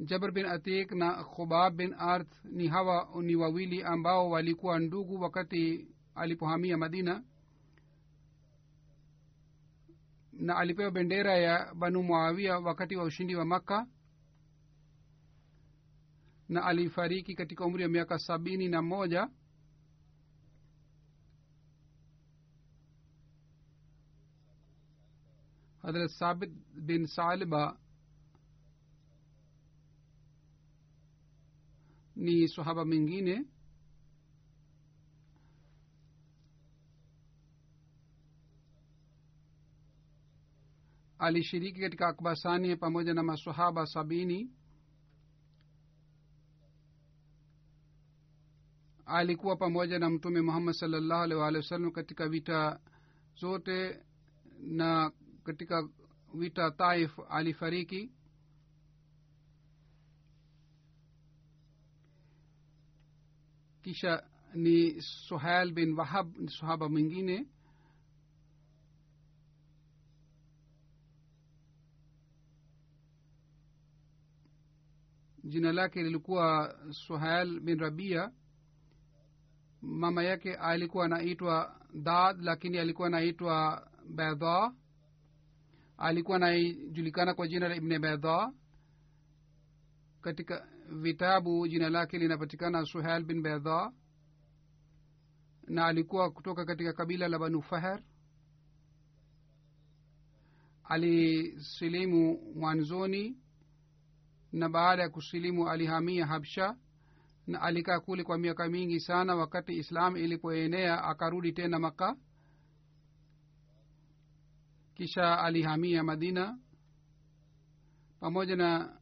[0.00, 5.88] jabr bin atik na khubab bin arth ni hawa ni wawili ambao walikuwa ndugu wakati
[6.14, 7.24] alipohamia madina
[10.32, 13.86] na alipewa bendera ya banu muawia wakati wa ushindi wa makka
[16.48, 19.28] na alifariki katika umri wa miaka sabini na moja
[25.86, 26.50] hadrat sabit
[26.86, 27.62] bin saliba
[32.16, 33.44] ni sahaba mwingine
[41.18, 44.50] alishiriki katika akbasani pamoja na masahaba sabini
[49.06, 52.80] alikuwa pamoja na mtume muhammad salllahu alih wa sallam katika vita
[53.36, 54.00] zote
[54.60, 55.12] na
[55.46, 55.88] katika
[56.34, 58.10] vita taif alifariki.
[63.82, 64.22] Kisha
[64.54, 67.46] ni suhail bin wahab ni sahaba mwingine.
[75.44, 78.32] Jina lake lilikuwa suhail bin rabia.
[79.82, 84.72] Mama yake alikuwa anaitwa dad lakini alikuwa anaitwa bedha
[85.98, 88.52] alikuwa anayejulikana kwa jina la ibne bedha
[90.20, 93.92] katika vitabu jina lake linapatikana suhal bin bedha
[95.66, 98.02] na alikuwa kutoka katika kabila la banu faher
[100.84, 103.36] alisilimu mwanzoni
[104.52, 106.76] na baada ya kusilimu alihamia habsha
[107.46, 112.16] na alikaa kule kwa miaka mingi sana wakati islam ilipoenea akarudi tena maka
[114.96, 116.58] kisha alihamia madina
[118.20, 118.98] pamoja na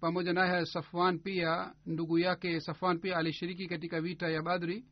[0.00, 4.84] pamoja naye safwan pia ndugu yake safwan pia alishiriki katika vita ya badri.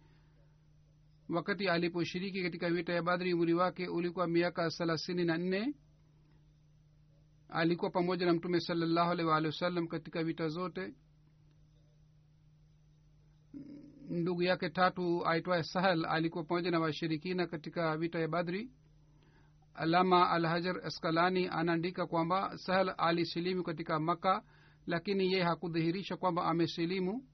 [1.28, 5.74] Wakati aliposhiriki katika vita ya badri umri wake ulikuwa miaka thelathini na nne.
[7.49, 10.95] Alikuwa pamoja na mtume salallahu alaihi waalihi wasallam katika vita zote
[14.09, 18.71] ndugu yake tatu aitwaye sahel alikuwa pamoja na washirikina katika vita ya badri.
[19.75, 24.43] Alama al hajar askalani anaandika kwamba sahel alisilimu katika makka
[24.87, 27.25] lakini yeye hakudhihirisha kwamba amesilimu.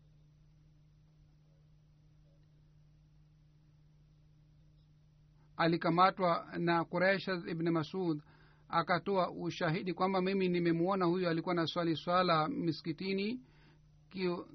[5.57, 8.23] Alikamatwa na quraisha ibn masud
[8.69, 13.41] akatoa ushahidi kwamba mimi nimemwona huyu alikuwa na swali swala miskitini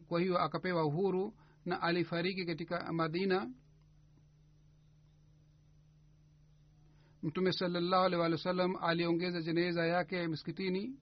[0.08, 1.34] kwa hiyo akapewa uhuru
[1.66, 3.52] na alifariki katika madina.
[7.24, 11.00] Mtume salallahu alih walih wa sallam aliongeza jeneza yake miskitini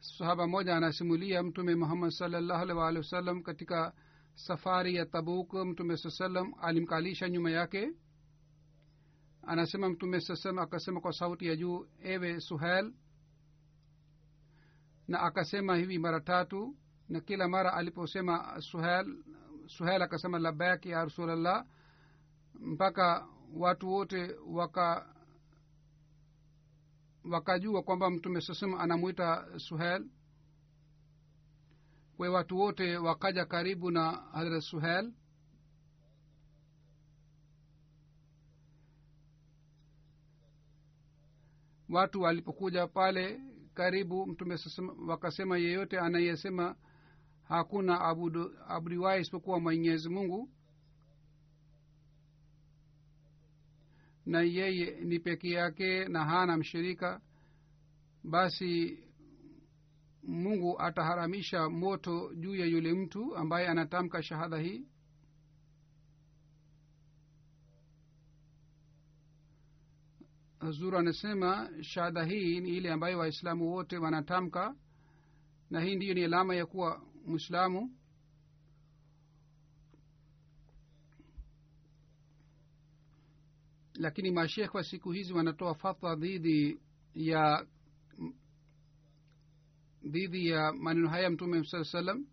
[0.00, 3.92] sahaba moja anasimulia mtume muhammad salallahu alih wa wasallam katika
[4.34, 7.92] safari ya tabuk mtume saa salam alimkalisha nyuma yake.
[9.42, 12.92] Anasema mtume saa akasema kwa sauti ya juu ewe suhel
[15.08, 16.76] na akasema hivi mara tatu
[17.10, 19.06] na kila mara aliposema suhel
[19.66, 21.66] suhel akasema labaik ya rasulllah
[22.54, 25.14] mpaka watu wote waka
[27.30, 30.06] wakajua kwamba mtume sasema anamwita suhel
[32.16, 35.12] kwe watu wote wakaja karibu na hadrat suhel
[41.88, 43.40] watu walipokuja pale
[43.74, 46.76] karibu mtume sasema wakasema yeyote anayesema
[47.50, 50.50] hakuna abudu abudiwaye isipokuwa mwenyezi mungu.
[54.26, 57.20] Na yeye ni peke yake na hana mshirika.
[58.24, 58.98] Basi
[60.22, 64.86] mungu ataharamisha moto juu ya yule mtu ambaye anatamka shahada hii.
[70.60, 74.74] Hazur anasema shahada hii ni ile ambayo waislamu wote wanatamka.
[75.70, 77.96] Na hii ndiyo ni alama ya kuwa mwislamu
[83.94, 86.80] lakini mashekh wa siku hizi wanatoa fatwa dhidi
[87.14, 87.66] ya
[90.02, 92.26] dhidi ya maneno haya mtume saa salam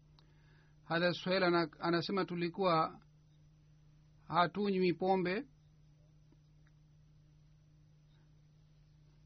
[0.83, 1.43] hadha suhel
[1.79, 2.99] anasema tulikuwa
[4.27, 5.45] hatunywi pombe.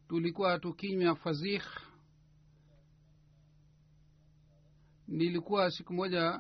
[0.08, 1.66] Tulikuwa tukinywa fazikh
[5.12, 6.40] nilikuwa siku moja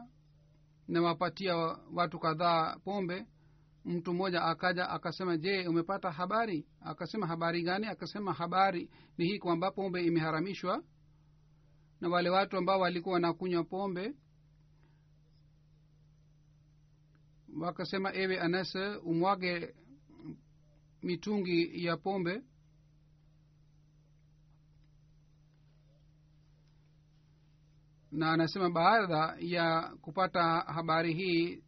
[0.87, 1.55] nawapatia
[1.93, 3.25] watu kadhaa pombe.
[3.85, 6.65] Mtu mmoja akaja akasema je umepata habari?
[6.81, 7.87] Akasema habari gani?
[7.87, 10.83] Akasema habari ni hii kwamba pombe imeharamishwa
[12.01, 14.13] na wale watu ambao walikuwa wanakunywa pombe.
[17.61, 19.75] Wakasema ewe anas umwage
[21.03, 22.41] mitungi ya pombe
[28.11, 31.63] na anasema baada ya kupata habari hii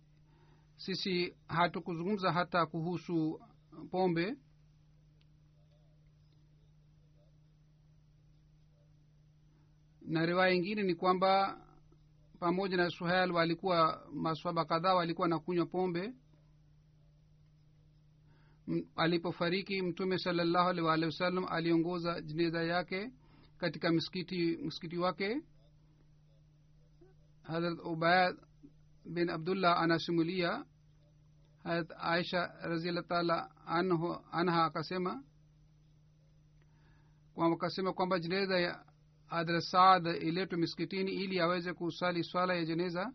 [0.77, 3.41] sisi hatukuzungumza hata kuhusu
[3.91, 4.35] pombe.
[10.01, 11.61] Na riwaya ingine ni kwamba
[12.39, 16.13] pamoja na suhal walikuwa maswaba kadhaa walikuwa na kunywa pombe.
[18.95, 23.11] Alipofariki mtume salallahu alih waalihi wasallam aliongoza jeneza yake
[23.57, 25.41] katika msikiti msikiti wake
[27.43, 28.35] hadrat ubayd
[29.05, 30.65] bin abdullah anasimulia
[31.63, 33.49] hadrat aisha raziallah taala
[34.31, 35.23] anha akasema
[37.33, 38.85] kwamba akasema kwamba jeneza ya
[39.27, 43.13] hadrat saad iletwe miskitini ili aweze kusali swala ya jeneza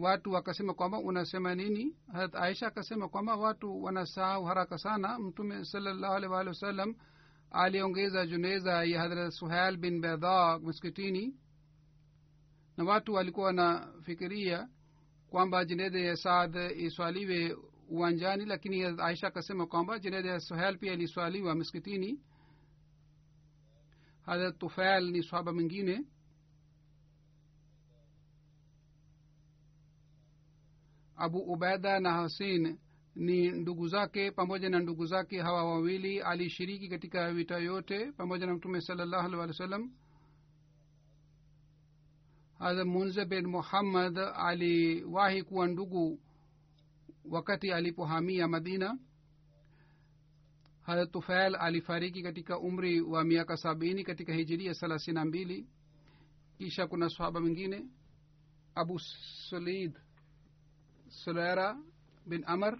[0.00, 6.14] watu wakasema kwamba unasema nini harat aisha akasema kwamba watu wanasahau haraka sana mtume salallahu
[6.14, 6.94] alaihi waalihi wasallam
[7.50, 11.34] aliongeza juneza ya hadrat suhail bin bedha msikitini.
[12.76, 14.68] Na watu walikuwa wanafikiria
[15.30, 17.56] kwamba jeneza ya saad iswaliwe
[17.88, 22.20] uwanjani lakini aisha akasema kwamba jeneza ya suhail pia iliswaliwa msikitini.
[24.22, 26.04] Hadrat tufail ni swaba mwingine.
[31.16, 32.78] Abu ubaida na hasin
[33.16, 38.54] ni ndugu zake pamoja na ndugu zake hawa wawili alishiriki katika vita yote pamoja na
[38.54, 39.92] mtume salallahu alih walih wa sallam
[42.58, 46.20] hadrat munze bin muhammad aliwahi kuwa ndugu
[47.24, 48.98] wakati alipohamia madina.
[50.82, 55.66] Hadrat tufail alifariki katika umri wa miaka sabini katika hijiria thelathini na mbili.
[56.58, 57.86] Kisha kuna sahaba mwingine
[58.74, 58.98] abu
[59.48, 59.98] solid
[61.08, 61.78] sulaira
[62.26, 62.78] bin amr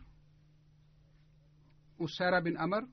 [1.99, 2.87] usara bin amr.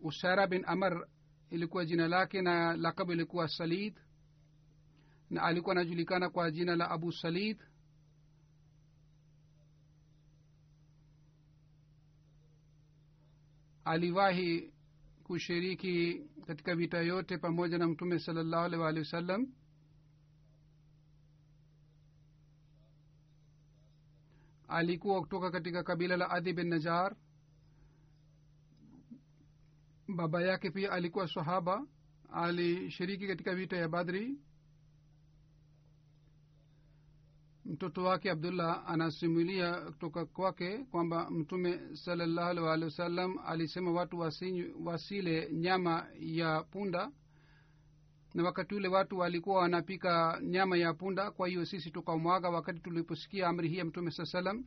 [0.00, 1.06] Usara bin amr
[1.50, 4.00] ilikuwa jina lake na lakabu ilikuwa salid.
[5.30, 7.58] Na alikuwa anajulikana kwa jina la abu salid.
[13.84, 14.72] Aliwahi
[15.24, 19.46] kushiriki katika vita yote pamoja na mtume salallahu alaihi waalihi wasallam
[24.68, 27.16] alikuwa kutoka katika kabila la adhi bin najar
[30.16, 31.86] baba yake pia alikuwa sahaba.
[32.32, 34.38] Alishiriki katika vita ya badri.
[37.64, 44.84] Mtoto wake abdullah anasimulia kutoka kwake kwamba mtume salallahu alih waalihi wasallam alisema watu wasinyu,
[44.86, 47.10] wasile nyama ya punda.
[48.34, 53.48] Na wakati ule watu walikuwa wanapika nyama ya punda kwa hiyo sisi tukamwaga wakati tuliposikia
[53.48, 54.64] amri hii ya mtume saa salam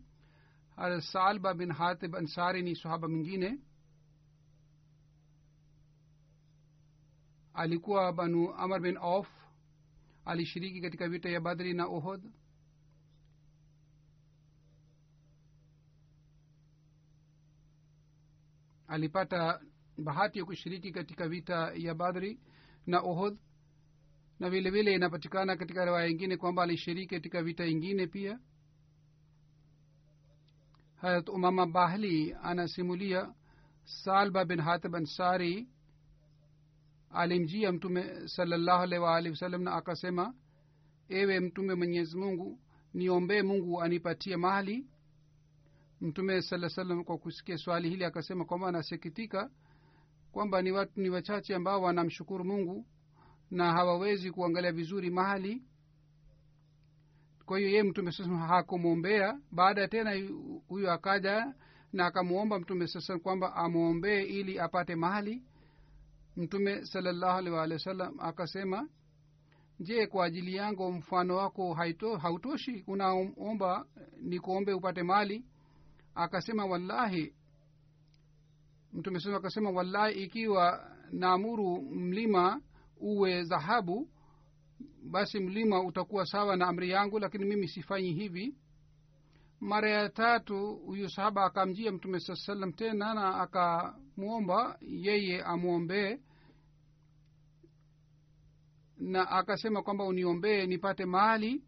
[1.00, 3.60] salba bin hatib ansari ni sahaba mwingine
[7.54, 9.28] alikuwa banu amr bin auf.
[10.26, 12.32] Alishiriki katika vita ya badri na ohod
[18.88, 19.62] alipata
[19.98, 22.40] bahati ya kushiriki katika vita ya badri
[22.86, 23.38] na ohod
[24.40, 28.40] na vile vile inapatikana katika riwaya ingine kwamba alishiriki katika vita ingine pia.
[30.96, 33.34] Harat umama bahli anasimulia
[33.84, 35.68] salba bin hatib ansari
[37.14, 40.34] alimjia mtume salallahu alaihi waalihi na akasema
[41.10, 42.60] ewe mtume mwenyezi mungu
[42.94, 44.88] niombee mungu anipatie mali
[46.02, 49.50] mtume saa salam kwa kusikia swali hili akasema kwamba anasikitika
[50.32, 52.86] kwamba ni watu ni wachache ambao wanamshukuru mungu
[53.52, 55.64] na hawawezi kuangalia vizuri mahali.
[57.46, 59.40] Kwa hiyo yeye mtume sasa hakumwombea.
[59.52, 60.12] Baada tena
[60.68, 61.54] huyo akaja
[61.94, 65.44] na akamwomba mtume sasa kwamba amwombee ili apate mahali
[66.38, 68.90] mtume salallahu alih wa sallam akasema
[69.80, 73.86] je kwa ajili yangu mfano wako haito, hautoshi unaomba
[74.22, 75.46] nikuombe upate mali?
[76.16, 77.34] Akasema wallahi.
[78.94, 82.62] Mtume sasa akasema wallahi ikiwa naamuru mlima
[82.98, 84.10] uwe dhahabu
[85.04, 88.56] basi mlima utakuwa sawa na amri yangu lakini mimi sifanyi hivi.
[89.60, 93.36] Mara ya tatu huyu sahaba akamjia mtume saa salam tena na
[94.18, 96.12] akamwomba yeye amwombee
[98.98, 101.64] na akasema kwamba uniombee nipate mali.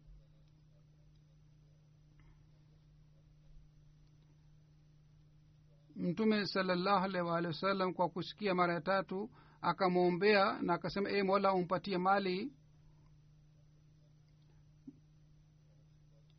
[5.96, 9.30] Mtume salallahu alaihi waalihi wasallam kwa kusikia mara ya tatu
[9.62, 12.52] akamwombea na akasema ee mola umpatie mali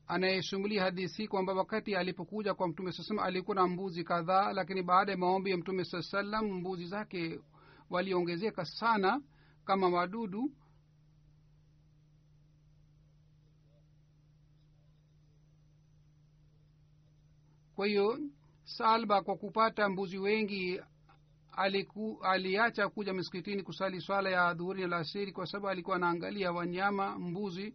[0.08, 5.12] anayesumulia hadisi kwamba wakati alipokuja kwa mtume saa salam alikuwa na mbuzi kadhaa lakini baada
[5.12, 7.40] ya maombi ya mtume saa salam mbuzi zake
[7.90, 9.22] waliongezeka sana
[9.66, 10.52] kama wadudu.
[17.76, 18.20] Kwa hiyo
[18.64, 20.82] salba kwa kupata mbuzi wengi
[21.52, 27.20] aliku, aliacha kuja msikitini kusali swala ya dhuhuri na lasiri kwa sababu alikuwa anaangalia wanyama
[27.20, 27.74] mbuzi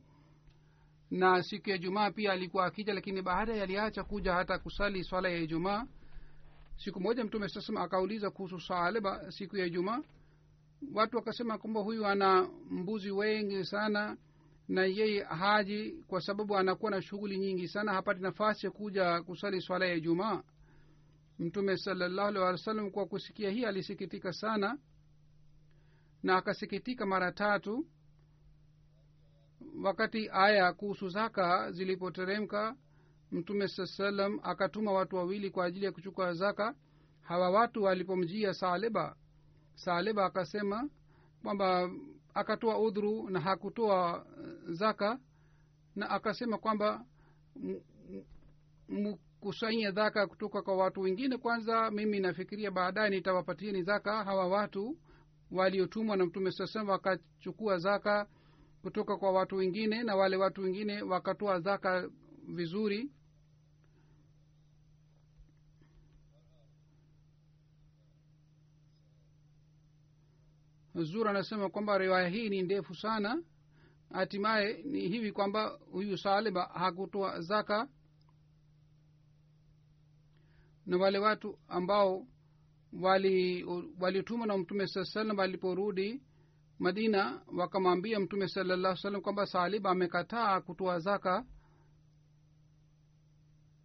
[1.13, 5.37] na siku ya jumaa pia alikuwa akija lakini baadaye aliacha kuja hata kusali swala ya
[5.39, 5.87] ijumaa.
[6.77, 10.03] Siku moja mtume sasema akauliza kuhusu salba siku ya ijumaa.
[10.95, 14.17] Watu wakasema kwamba huyu ana mbuzi wengi sana
[14.69, 19.61] na yeye haji kwa sababu anakuwa na shughuli nyingi sana hapati nafasi ya kuja kusali
[19.61, 20.43] swala ya ijumaa.
[21.39, 24.79] Mtume salallahu alih walih wa sallam kwa kusikia hii alisikitika sana
[26.23, 27.87] na akasikitika mara tatu
[29.85, 32.77] wakati aya kuhusu zaka zilipoteremka
[33.33, 36.75] mtume saa salam akatuma watu wawili kwa ajili ya kuchukua zaka.
[37.21, 39.17] Hawa watu walipomjia saaleba
[39.75, 40.89] saaleba akasema
[41.43, 41.91] kwamba
[42.35, 44.27] akatoa udhuru na hakutoa
[44.69, 45.19] zaka
[45.97, 47.05] na akasema kwamba
[48.89, 54.99] mkusanye dhaka kutoka kwa watu wengine kwanza mimi nafikiria baadaye nitawapatieni zaka hawa watu
[55.51, 58.27] waliotumwa na mtume saa salam wakachukua zaka
[58.83, 62.11] kutoka kwa watu wengine na wale watu wengine wakatoa zaka
[62.49, 63.11] vizuri.
[70.95, 73.43] Zur anasema kwamba riwaya hii ni ndefu sana.
[74.13, 77.89] Hatimaye ni hivi kwamba huyu saleba hakutoa zaka
[80.87, 82.27] na wale watu ambao
[84.01, 86.23] walitumwa wali na mtume saa salam waliporudi
[86.83, 91.47] madina wakamwambia mtume salallah salam kwamba salib amekataa kutoa zaka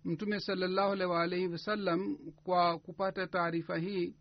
[0.06, 4.16] mtume salallahu alaihi waalaihi wasallam kwa kupata taarifa hii.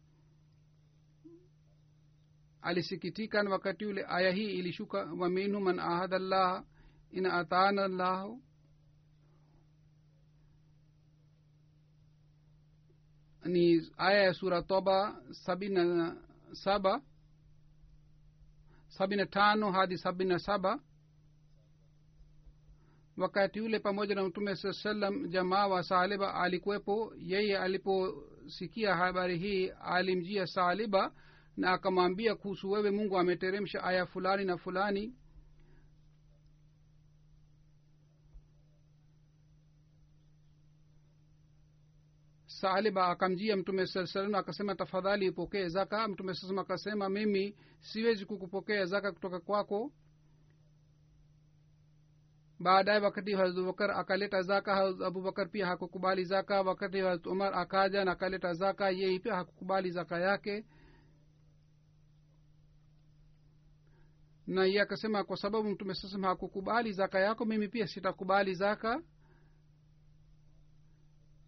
[2.63, 6.65] Alisikitika na wakati ule aya hii ilishuka waminhu man ahada llah
[7.11, 8.43] in atana llahu
[13.45, 16.17] ni aya ya sura toba sabini na
[16.53, 17.03] saba
[18.99, 20.81] sabini na tano hadi sabini na saba.
[23.17, 27.13] Wakati yule pamoja na mtume saa salam jamaa wa saliba alikuwepo.
[27.19, 31.13] Yeye aliposikia habari hii alimjia saliba
[31.57, 35.15] na akamwambia kuhusu wewe mungu ameteremsha aya fulani na fulani
[42.61, 46.09] saliba akamjia mtume saa salam akasema tafadhali ipokee zaka.
[46.09, 49.93] Mtume saa akasema mimi siwezi kukupokea zaka kutoka kwako.
[52.61, 54.77] Baadaye wakati abubakar akaleta zaka
[55.07, 56.63] abubakar pia hakukubali zaka.
[56.63, 60.65] Wakati umar akaja na akaleta zaka yeye pia hakukubali zaka yake.
[64.47, 69.03] Na ye akasema kwa sababu mtume sasam hakukubali zaka yako mimi pia sitakubali zaka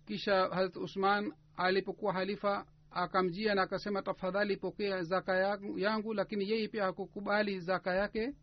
[0.08, 5.36] kisha harat usman alipokuwa halifa akamjia na akasema tafadhali pokea zaka
[5.76, 8.34] yangu, lakini yeye pia hakukubali zaka yake.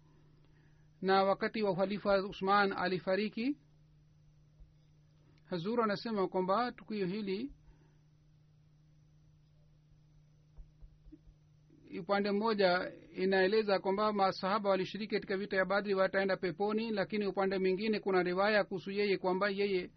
[1.01, 3.57] Na wakati wa uhalifa usman alifariki.
[5.45, 7.51] Hazur anasema kwamba tukio hili
[11.99, 16.91] upande mmoja inaeleza kwamba masahaba walishiriki katika vita ya badri wataenda peponi.
[16.91, 19.89] Lakini upande mwingine kuna riwaya kuhusu yeye kwamba yeye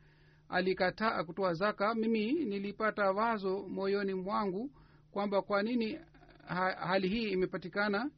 [0.48, 4.70] alikataa kutoa zaka mimi nilipata wazo moyoni mwangu
[5.10, 5.98] kwamba kwa nini
[6.46, 8.10] ha, hali hii imepatikana.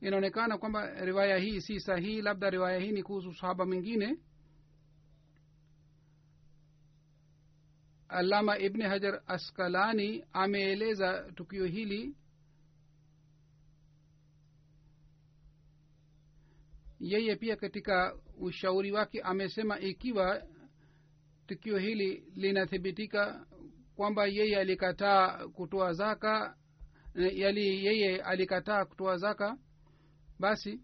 [0.00, 4.18] Inaonekana kwamba riwaya hii si sahihi labda riwaya hii ni kuhusu sahaba mwingine.
[8.08, 12.16] Alama ibni hajar askalani ameeleza tukio hili.
[17.00, 20.42] Yeye pia katika ushauri wake amesema ikiwa
[21.46, 23.46] tukio hili linathibitika
[23.96, 26.56] kwamba yeye alikataa kutoa zaka
[27.14, 29.58] yali yeye alikataa kutoa zaka.
[30.38, 30.80] Basi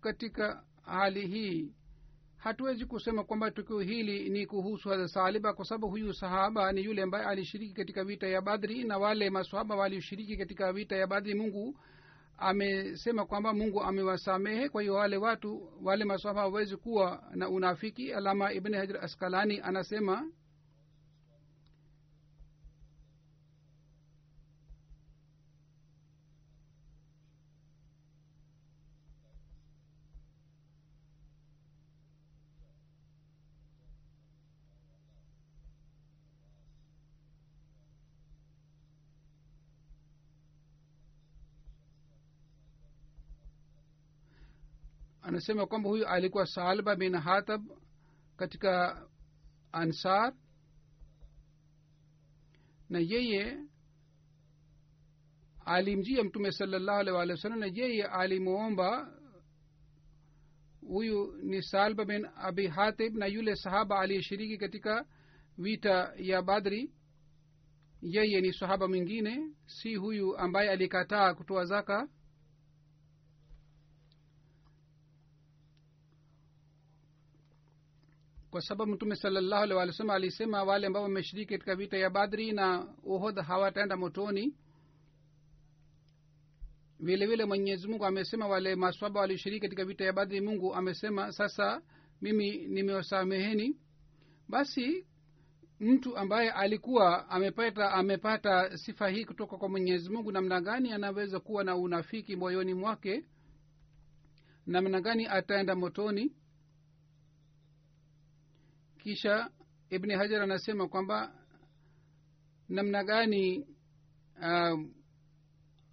[0.00, 1.72] katika hali hii
[2.36, 7.24] hatuwezi kusema kwamba tukio hili ni kuhusu hadha kwa sababu huyu sahaba ni yule ambaye
[7.26, 11.34] alishiriki katika vita ya badri na wale masahaba walioshiriki katika vita ya badri.
[11.34, 11.78] Mungu
[12.38, 14.68] amesema kwamba mungu amewasamehe.
[14.68, 18.12] Kwa hiyo wale watu wale maswafa hawawezi kuwa na unafiki.
[18.12, 20.26] Alama ibni hajar askalani anasema
[45.32, 47.62] anasema kwamba huyu alikuwa salba bin hatab
[48.36, 49.02] katika
[49.72, 50.34] ansar
[52.88, 53.58] na yeye
[55.64, 59.18] alimjia mtume salallahu alih walih wa sallam na yeye alimwomba
[60.80, 65.06] huyu ni salba bin abi hatib na yule sahaba aliyeshiriki katika
[65.58, 66.92] vita ya badri.
[68.02, 72.08] Yeye ni sahaba mwingine si huyu ambaye alikataa kutoa zaka
[78.52, 82.52] kwa sababu mtume salallahu alih walih sallam alisema wale ambao wameshiriki katika vita ya badri
[82.52, 84.54] na uhod hawataenda motoni.
[87.00, 91.82] Vile vile mwenyezi mungu amesema wale maswaba walioshiriki katika vita ya badri mungu amesema sasa
[92.20, 93.76] mimi nimewasameheni.
[94.48, 95.06] Basi
[95.80, 101.64] mtu ambaye alikuwa amepata amepata sifa hii kutoka kwa mwenyezi mungu namna gani anaweza kuwa
[101.64, 103.24] na unafiki moyoni mwake?
[104.66, 106.32] Namna gani ataenda motoni
[109.02, 109.50] kisha
[109.90, 111.32] ibni hajar anasema kwamba
[112.68, 113.66] namna gani
[114.42, 114.94] um,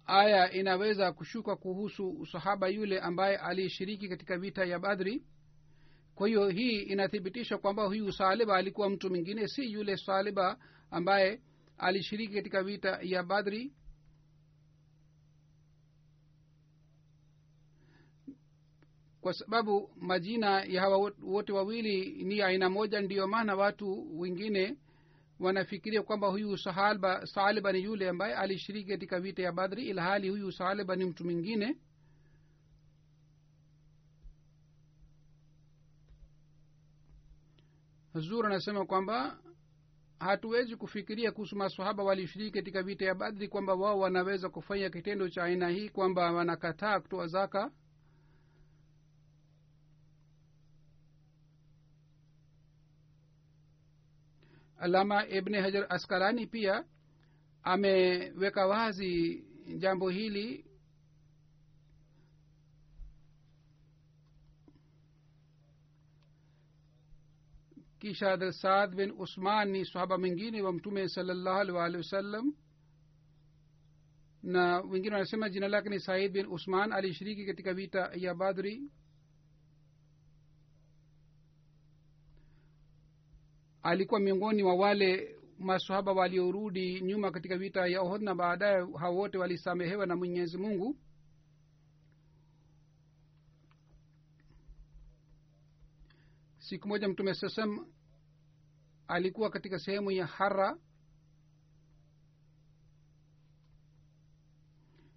[0.06, 5.24] aya inaweza kushuka kuhusu sahaba yule ambaye alishiriki katika vita ya badri.
[6.14, 10.58] Kwa hiyo hii inathibitisha kwamba huyu saliba alikuwa mtu mwingine si yule saliba
[10.90, 11.40] ambaye
[11.78, 13.72] alishiriki katika vita ya badri
[19.20, 24.76] kwa sababu majina ya hawa wote wawili ni aina moja ndiyo maana watu wengine
[25.40, 30.52] wanafikiria kwamba huyu sahalba saliba ni yule ambaye alishiriki katika vita ya badri ilhali huyu
[30.52, 31.76] saliba ni mtu mwingine.
[38.12, 39.38] Huzur anasema kwamba
[40.20, 45.44] hatuwezi kufikiria kuhusu masahaba walishiriki katika vita ya badri kwamba wao wanaweza kufanya kitendo cha
[45.44, 47.70] aina hii kwamba wanakataa kutoa zaka
[54.80, 56.84] alama ibni hajar askalani pia
[57.62, 59.44] ameweka wazi
[59.78, 60.64] jambo hili
[68.00, 72.54] kisha hadrat saad bin usman ni sahaba mwingine wa mtume salallahu alih waalihi wasallam
[74.42, 78.82] na wengine wanasema jina lake ni said bin usman alishiriki katika vita ya badri
[83.82, 89.38] alikuwa miongoni mwa wale masahaba waliorudi nyuma katika vita ya ohod na baadaye hao wote
[89.38, 90.96] walisamehewa na mwenyezi mungu.
[96.58, 97.86] Siku moja mtume sasam
[99.08, 100.78] alikuwa katika sehemu ya hara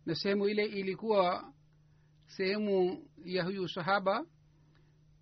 [0.05, 1.53] na sehemu ile ilikuwa
[2.27, 4.25] sehemu ya huyu sahaba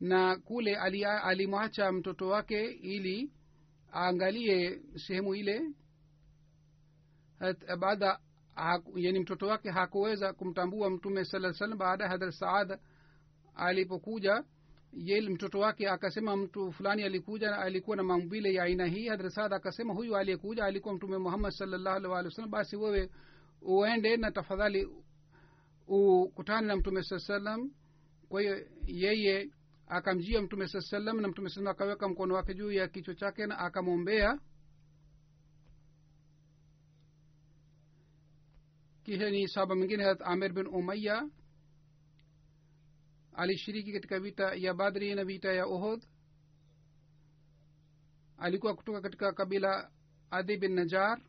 [0.02, 0.76] na kule
[1.24, 3.32] alimwacha mtoto wake ili
[3.94, 5.62] aangalie sehemu ile.
[7.80, 8.20] Baada
[8.96, 12.80] yani mtoto wake hakuweza kumtambua mtume saa salam baada ya hadhrat saad
[13.56, 14.44] alipokuja.
[14.94, 19.08] Ye mtoto wake akasema mtu fulani alikuja alikuwa na maumbile ya aina hii.
[19.08, 22.52] Hadhrat saad akasema huyu aliyekuja alikuwa mtume muhammad salllahu alih walih wasallam.
[22.52, 23.10] Basi wewe
[23.62, 24.88] uende na tafadhali
[25.88, 27.72] ukutane na mtume saa salam
[28.30, 29.50] kwa hiyo yeye
[29.92, 33.58] akamjia mtume saa salam na mtume salam akaweka mkono wake juu ya kichwa chake na
[33.58, 34.40] akamwombea
[39.04, 41.30] kisha ni sahaba mwingine harat amir bin umaya
[43.34, 46.04] alishiriki katika vita ya badri na vita ya ohod
[48.38, 49.92] alikuwa kutoka katika kabila
[50.32, 51.22] adhi bin najar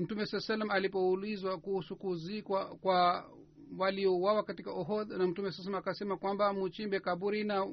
[0.00, 3.30] mtume saa salam alipoulizwa kuhusu kuzikwa kwa
[3.78, 7.66] waliouawa katika ohod na mtume saa salam akasema kwamba muchimbe kaburi na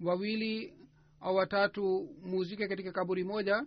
[0.00, 0.74] wawili
[1.20, 3.66] au watatu muzike katika kaburi moja.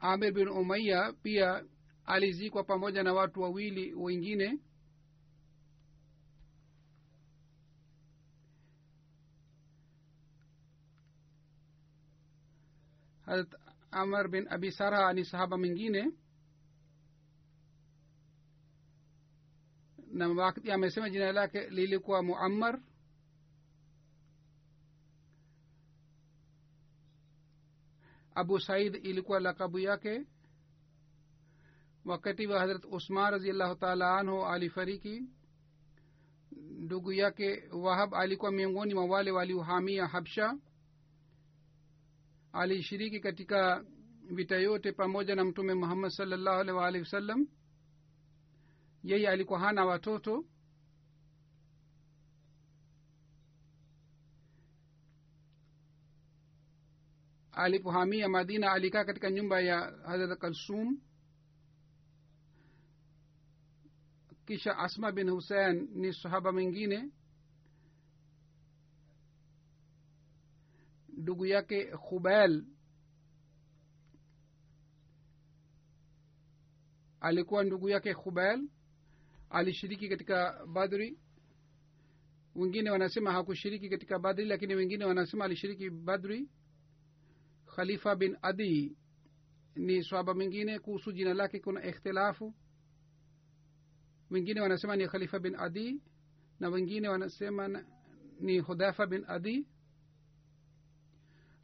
[0.00, 1.64] Amir bin umaiya pia
[2.04, 4.58] alizikwa pamoja na watu wawili wengine.
[13.26, 13.63] Harat
[13.94, 16.12] amar bin abi sarha ni sahaba mwingine.
[20.12, 22.80] Na wakati amesema jina lake lilikuwa muammar.
[28.34, 30.26] Abu said ilikuwa lakabu yake.
[32.04, 35.22] Wakati wa hadrat usman raziallahu taala anhu alifariki
[36.52, 40.58] ndugu yake wahab alikuwa miongoni mwa wale waliohamia habsha
[42.54, 43.84] alishiriki katika
[44.30, 47.46] vita yote pamoja na mtume muhammad salllahu alih waalihi wasallam.
[49.02, 50.44] Yeye alikuwa hana watoto.
[57.52, 61.00] Alipohamia madina alikaa katika nyumba ya hadrat kalsum.
[64.46, 67.10] Kisha asma bin husein ni sahaba mwingine
[71.16, 72.64] ndugu yake khubel
[77.20, 78.68] alikuwa ndugu yake khubel
[79.50, 81.18] alishiriki katika badri.
[82.54, 86.48] Wengine wanasema hakushiriki katika badri lakini wengine wanasema alishiriki badri.
[87.76, 88.96] Khalifa bin adi
[89.76, 90.78] ni swaba mwingine.
[90.78, 92.54] Kuhusu jina lake kuna ikhtilafu.
[94.30, 96.00] Wengine wanasema ni khalifa bin adi
[96.60, 97.84] na wengine wanasema
[98.40, 99.66] ni hudhafa bin adi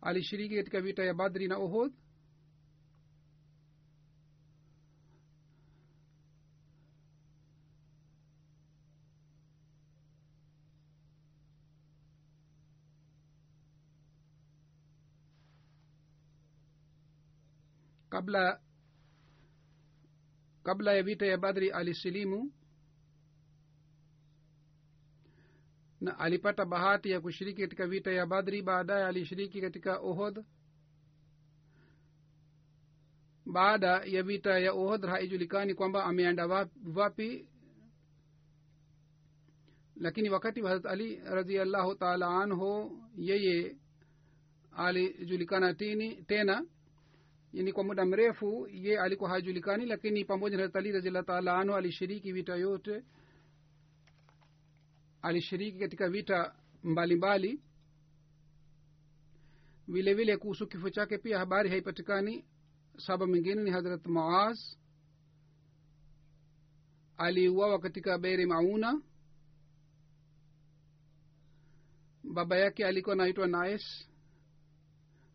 [0.03, 1.93] alishiriki katika vita ya badri na uhud?
[18.09, 18.61] Kabla
[20.63, 22.53] kabla ya vita ya badri alisilimu
[26.01, 30.45] na alipata bahati ya kushiriki katika vita ya badri baadaye alishiriki katika uhod
[33.47, 37.49] baada ya vita ya uhud haijulikani kwamba ameenda vapi
[39.97, 43.77] lakini wakati wa harat ali raziallahu taala anhu yeye
[44.77, 46.65] alijulikana tini tena.
[47.53, 51.75] Yani kwa muda mrefu ye alikuwa hajulikani lakini pamoja na Hazrat ali raziallahu taala anhu
[51.75, 53.03] alishiriki vita yote
[55.23, 56.55] alishiriki katika vita
[56.85, 57.61] mbalimbali.
[59.89, 62.45] Vile vile kuhusu kifo chake pia habari haipatikani.
[62.99, 64.59] Saba mwingine ni hadrat moaz
[67.17, 69.03] aliuawa katika beri mauna.
[72.25, 74.09] Baba yake alikuwa anaitwa nais.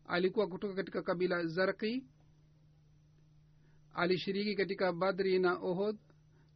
[0.06, 2.04] Alikuwa kutoka katika kabila zarki
[3.94, 5.96] alishiriki katika badri na ohod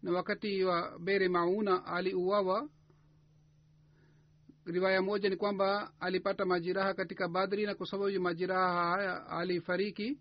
[0.03, 2.68] na wakati wa bere mauna aliuawa
[4.65, 10.19] riwaya moja ni kwamba alipata majiraha katika badri na kwa sababu majiraha haya alifariki.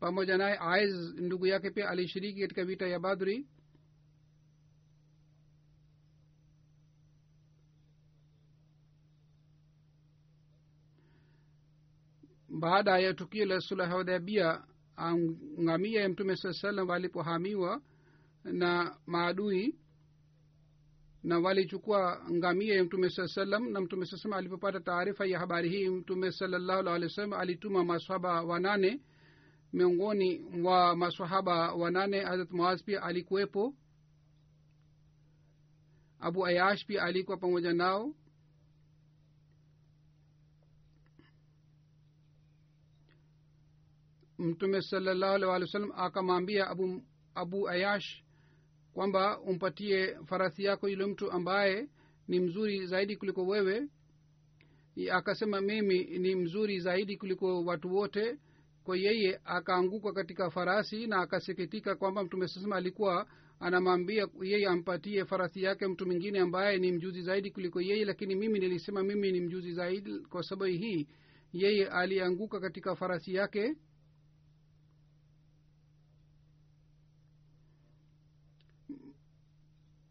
[0.00, 3.46] Pamoja naye aiz ndugu yake pia alishiriki katika vita ya badri.
[12.48, 14.62] Baada ya tukio la sulah hudhabia
[15.60, 17.82] ngamia ya mtume saa salam walipohamiwa
[18.44, 19.78] na maadui
[21.24, 25.68] na walichukua ngamia ya mtume saa salam na mtume saa salam alipopata taarifa ya habari
[25.68, 29.00] hii mtume salallahu alih wa sallam alituma masahaba wanane.
[29.72, 33.74] Miongoni mwa masahaba wanane hazrat muaz pia alikuwepo.
[36.20, 38.14] Abu ayash pia alikuwa pamoja nao.
[44.38, 47.02] Mtume salallahu alih walih wa sallam akamwambia abu,
[47.34, 48.23] abu ayash
[48.94, 51.88] kwamba umpatie farasi yako yule mtu ambaye
[52.28, 53.88] ni mzuri zaidi kuliko wewe.
[55.12, 58.38] Akasema mimi ni mzuri zaidi kuliko watu wote.
[58.84, 63.26] Kwa yeye akaanguka katika farasi na akasikitika kwamba mtume sasema alikuwa
[63.60, 68.04] anamwambia yeye ampatie farasi yake mtu mwingine ambaye ni mjuzi zaidi kuliko yeye.
[68.04, 71.06] Lakini mimi nilisema mimi ni mjuzi zaidi kwa sababu hii.
[71.52, 73.74] Yeye alianguka katika farasi yake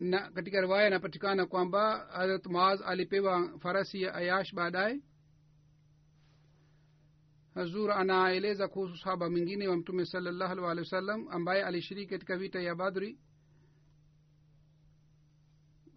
[0.04, 5.02] na katika riwaya inapatikana kwamba harat maaz alipewa farasi ya ayash baadaye.
[7.54, 12.38] Hazur anaeleza kuhusu sahaba mwingine wa mtume salallahu alih walihi wa sallam ambaye alishiriki katika
[12.38, 13.20] vita ya badri.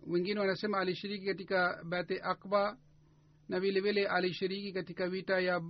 [0.07, 2.79] Wengine wanasema alishiriki katika bate akba
[3.49, 5.63] na vile vile alishiriki katika vita ya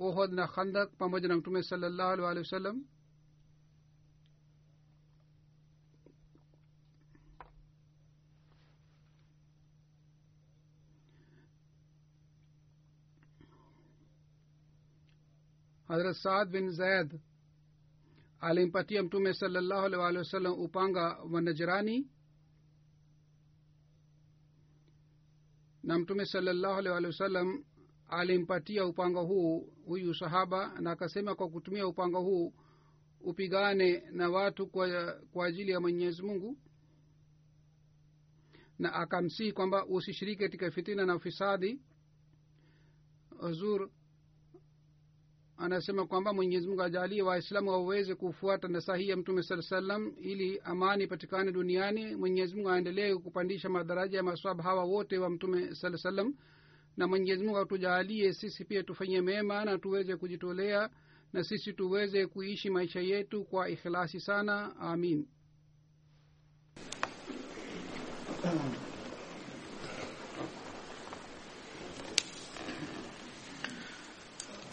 [0.00, 2.74] ohod na khandak pamoja na mtume salallahu alih walih wa
[15.92, 17.20] hadrat saad bin zaid
[18.40, 22.10] alimpatia mtume salallahu alih walih wasallam upanga wa najrani.
[25.82, 27.64] Na mtume salallahu alih walih wasallam
[28.08, 32.54] alimpatia upanga huu huyu sahaba na akasema kwa kutumia upanga huu
[33.20, 36.58] upigane na watu kwa, kwa ajili ya mwenyezi mungu.
[38.78, 41.80] Na akamsihi kwamba usishiriki katika fitina na ufisadi.
[43.38, 43.90] Huzur
[45.56, 51.04] anasema kwamba mwenyezi mungu ajalie waislamu waweze kufuata nasahi ya mtume saa salam ili amani
[51.04, 52.16] ipatikane duniani.
[52.16, 56.34] Mwenyezi mungu aendelee kupandisha madaraja ya maswaba hawa wote wa mtume saa salam.
[56.96, 60.90] Na mwenyezi mungu atujalie sisi pia tufanye mema na tuweze kujitolea
[61.32, 64.76] na sisi tuweze kuishi maisha yetu kwa ikhilasi sana.
[64.76, 65.26] Amin